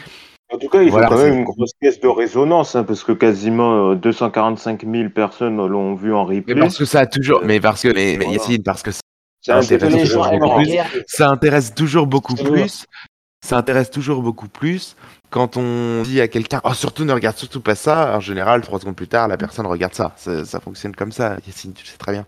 [0.53, 3.03] En tout cas, il Voilà, faut quand même une grosse caisse de résonance, hein, parce
[3.03, 6.55] que quasiment euh, 245 000 personnes l'ont vu en mais replay.
[6.55, 8.31] parce que ça a toujours, mais parce que, mais, mais.
[8.33, 8.91] Yacine, parce que
[9.43, 9.57] ça
[11.31, 12.87] intéresse toujours beaucoup plus.
[13.45, 14.97] Ça intéresse toujours beaucoup plus
[15.29, 18.17] quand on dit à quelqu'un oh surtout ne regarde surtout pas ça.
[18.17, 20.13] En général, trois secondes plus tard, la personne regarde ça.
[20.17, 21.37] Ça, ça fonctionne comme ça.
[21.47, 22.27] Yacine, tu le sais très bien.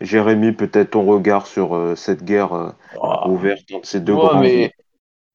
[0.00, 3.28] Jérémy, peut-être ton regard sur euh, cette guerre euh, Oh.
[3.28, 4.72] ouverte entre ces deux Ouais, grands mais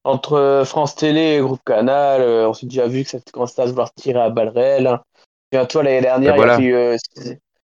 [0.04, 3.62] entre euh, France Télé et Groupe Canal, euh, on s'est déjà vu que ça commençait
[3.62, 4.86] à se vouloir tirer à balles réelles.
[4.86, 5.02] hein.
[5.52, 6.60] Souviens-toi, l'année dernière, Ben il y a voilà.
[6.60, 6.74] eu.
[6.74, 6.96] euh,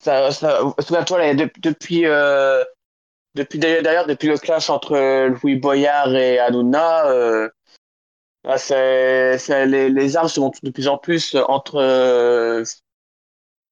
[0.01, 2.05] ça, ça, souviens-toi, depuis.
[3.35, 7.49] Depuis d'ailleurs, depuis le clash entre euh, Louis Boyard et Hanouna, euh,
[8.47, 12.64] ah, c'est, les, les armes se montent de plus en plus entre euh,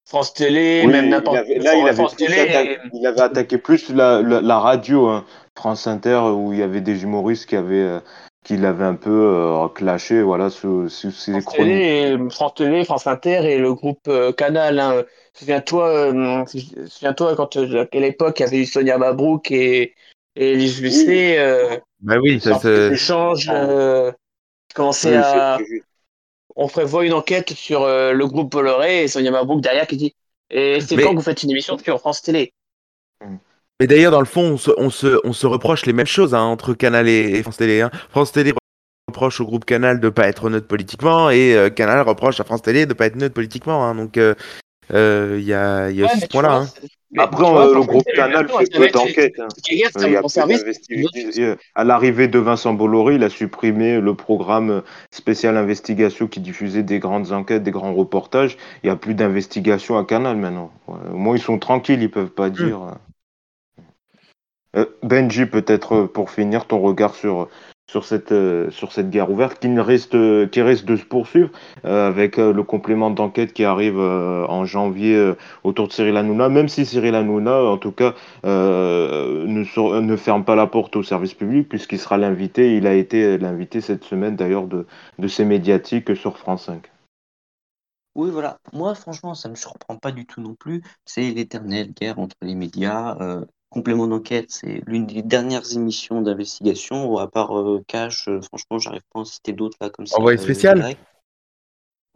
[0.08, 2.72] France Télé, Oui, même n'importe là, il avait, France plus Télé.
[2.72, 5.24] et- il avait attaqué plus la, la, la radio, hein,
[5.56, 8.00] France Inter, où il y avait des humoristes qui avaient,
[8.50, 11.84] qui l'avaient un peu euh, clashé, voilà, sous, sous ses France chroniques.
[11.84, 14.80] Télé, France Télé, France Inter et le groupe euh, Canal.
[14.80, 15.04] hein.
[15.34, 16.44] Souviens-toi, euh,
[16.88, 19.94] souviens-toi quand euh, à quelle époque il y avait eu Sonia Mabrouk et,
[20.34, 22.58] et Elise Lucet, euh, Bah oui, ça,
[25.04, 25.84] Oui, à, c'est prévu.
[26.56, 30.16] on prévoit une enquête sur euh, le groupe Bolloré et Sonia Mabrouk derrière qui dit
[30.50, 32.52] Et c'est Mais- quand que vous faites une émission sur France Télé?
[33.80, 36.34] Mais d'ailleurs, dans le fond, on se, on se, on se reproche les mêmes choses
[36.34, 37.80] hein, entre Canal et, et France Télé.
[37.80, 37.90] hein.
[38.10, 38.52] France Télé
[39.08, 42.62] reproche au groupe Canal de pas être neutre politiquement et euh, Canal reproche à France
[42.62, 43.84] Télé de pas être neutre politiquement.
[43.86, 43.94] hein.
[43.94, 44.34] Donc euh,
[44.92, 46.56] euh, il y a, il y a Ouais, ce point-là.
[46.56, 46.68] hein.
[47.18, 49.40] Après, vois, euh, le groupe Canal fait peu d'enquêtes.
[49.40, 49.48] hein.
[49.96, 50.08] Euh,
[50.90, 56.38] il euh, À l'arrivée de Vincent Bolloré, il a supprimé le programme spécial investigation qui
[56.40, 58.56] diffusait des grandes enquêtes, des grands reportages.
[58.84, 60.70] Il n'y a plus d'investigation à Canal maintenant.
[60.86, 62.82] Ouais, Au moins, ils sont tranquilles, ils peuvent pas dire.
[62.82, 62.92] euh.
[64.76, 67.48] Euh, Benji, peut-être euh, pour finir, ton regard sur,
[68.04, 70.16] cette, euh, sur guerre ouverte qui, ne reste,
[70.50, 71.50] qui risque de se poursuivre
[71.82, 75.32] avec le complément d'enquête qui arrive en janvier
[75.64, 78.14] autour de Cyril Hanouna, même si Cyril Hanouna, en tout cas,
[78.44, 82.76] ne, ne ferme pas la porte au service public puisqu'il sera l'invité.
[82.76, 84.86] Il a été l'invité cette semaine d'ailleurs de,
[85.26, 86.90] ces médiatiques sur France 5.
[88.14, 88.58] Oui, voilà.
[88.72, 90.82] Moi, franchement, ça me surprend pas du tout non plus.
[91.04, 93.16] C'est l'éternelle guerre entre les médias.
[93.70, 97.16] Complément d'enquête, c'est l'une des dernières émissions d'investigation.
[97.18, 100.18] À part euh, Cash, euh, franchement, j'arrive pas à en citer d'autres là comme ça.
[100.18, 100.96] Envoyé euh, spécial.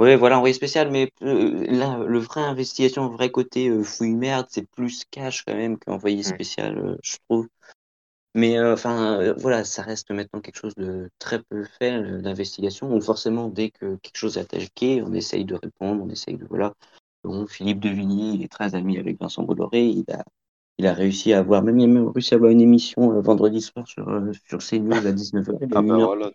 [0.01, 4.47] Oui, voilà, envoyé spécial, mais euh, là, le vrai investigation, le vrai côté fouille merde,
[4.51, 6.23] c'est plus Cash quand même qu'envoyé Mm.
[6.25, 7.49] spécial, je trouve.
[8.35, 12.89] Mais enfin, voilà, ça reste maintenant quelque chose de très peu fait, d'investigation.
[12.89, 16.45] Donc forcément, dès que quelque chose est attaqué, on essaye de répondre, on essaye de
[16.45, 16.75] voilà.
[17.23, 19.87] Bon, Philippe de Villiers, il est très ami avec Vincent Bolloré.
[19.87, 20.25] Il a,
[20.79, 23.21] il a réussi à avoir, même il a même réussi à avoir une émission euh,
[23.21, 25.59] vendredi soir sur euh, sur CNews à 19h.
[25.61, 26.31] Il a Ah bah voilà.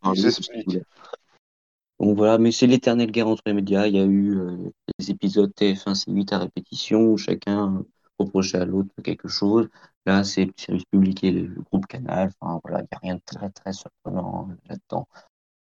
[1.99, 3.87] Donc voilà, mais c'est l'éternelle guerre entre les médias.
[3.87, 4.55] Il y a eu euh,
[4.97, 7.83] des épisodes TF1 C8 à répétition où chacun
[8.17, 9.69] reprocher à l'autre quelque chose.
[10.05, 12.31] Là, c'est le service public et le groupe Canal.
[12.39, 15.07] Enfin, voilà, il n'y a rien de très, très surprenant là-dedans.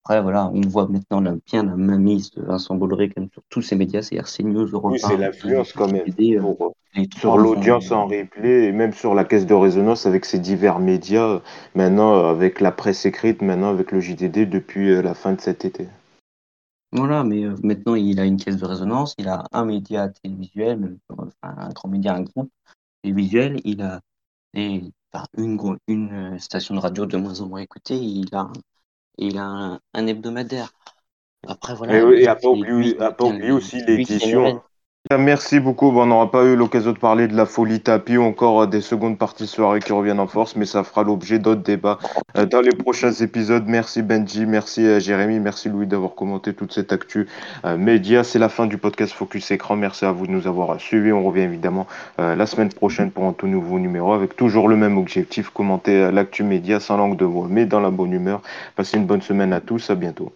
[0.09, 3.61] Après, voilà, on voit maintenant la, bien la mainmise de Vincent Bolloré comme sur tous
[3.61, 6.01] ces médias, c'est-à-dire CNews, Europe Oui, c'est l'influence quand même.
[6.07, 10.25] euh, pour- les sur l'audience en replay et même sur la caisse de résonance avec
[10.25, 11.41] ces divers médias,
[11.75, 15.41] maintenant euh, avec la presse écrite, maintenant avec le JDD depuis euh, la fin de
[15.41, 15.87] cet été.
[16.91, 20.79] Voilà, mais euh, maintenant il a une caisse de résonance, il a un média télévisuel,
[20.79, 22.49] même, euh, enfin, un grand média, un groupe
[23.03, 24.01] télévisuel, il a
[24.55, 28.51] des, enfin, une, une euh, station de radio de moins en moins écoutée, il a,
[29.19, 30.71] il a un, un hebdomadaire.
[31.47, 32.01] Après, voilà.
[32.15, 34.61] Et, et oublier tient- aussi l'édition.
[35.17, 35.87] Merci beaucoup.
[35.87, 38.81] On n'aura pas eu l'occasion de parler de la folie tapis ou encore euh, des
[38.81, 41.97] secondes parties soirée qui reviennent en force, mais ça fera l'objet d'autres débats
[42.37, 43.63] euh, dans les prochains épisodes.
[43.65, 47.27] Merci Benji, merci euh, Jérémy, merci Louis d'avoir commenté toute cette actu
[47.65, 48.23] euh, média.
[48.23, 49.77] C'est la fin du podcast Focus Écran.
[49.77, 51.11] Merci à vous de nous avoir suivis.
[51.13, 51.87] On revient évidemment
[52.19, 55.95] euh, la semaine prochaine pour un tout nouveau numéro avec toujours le même objectif, commenter
[55.95, 58.41] euh, l'actu média sans langue de bois, mais dans la bonne humeur.
[58.75, 59.89] Passez une bonne semaine à tous.
[59.89, 60.31] À bientôt.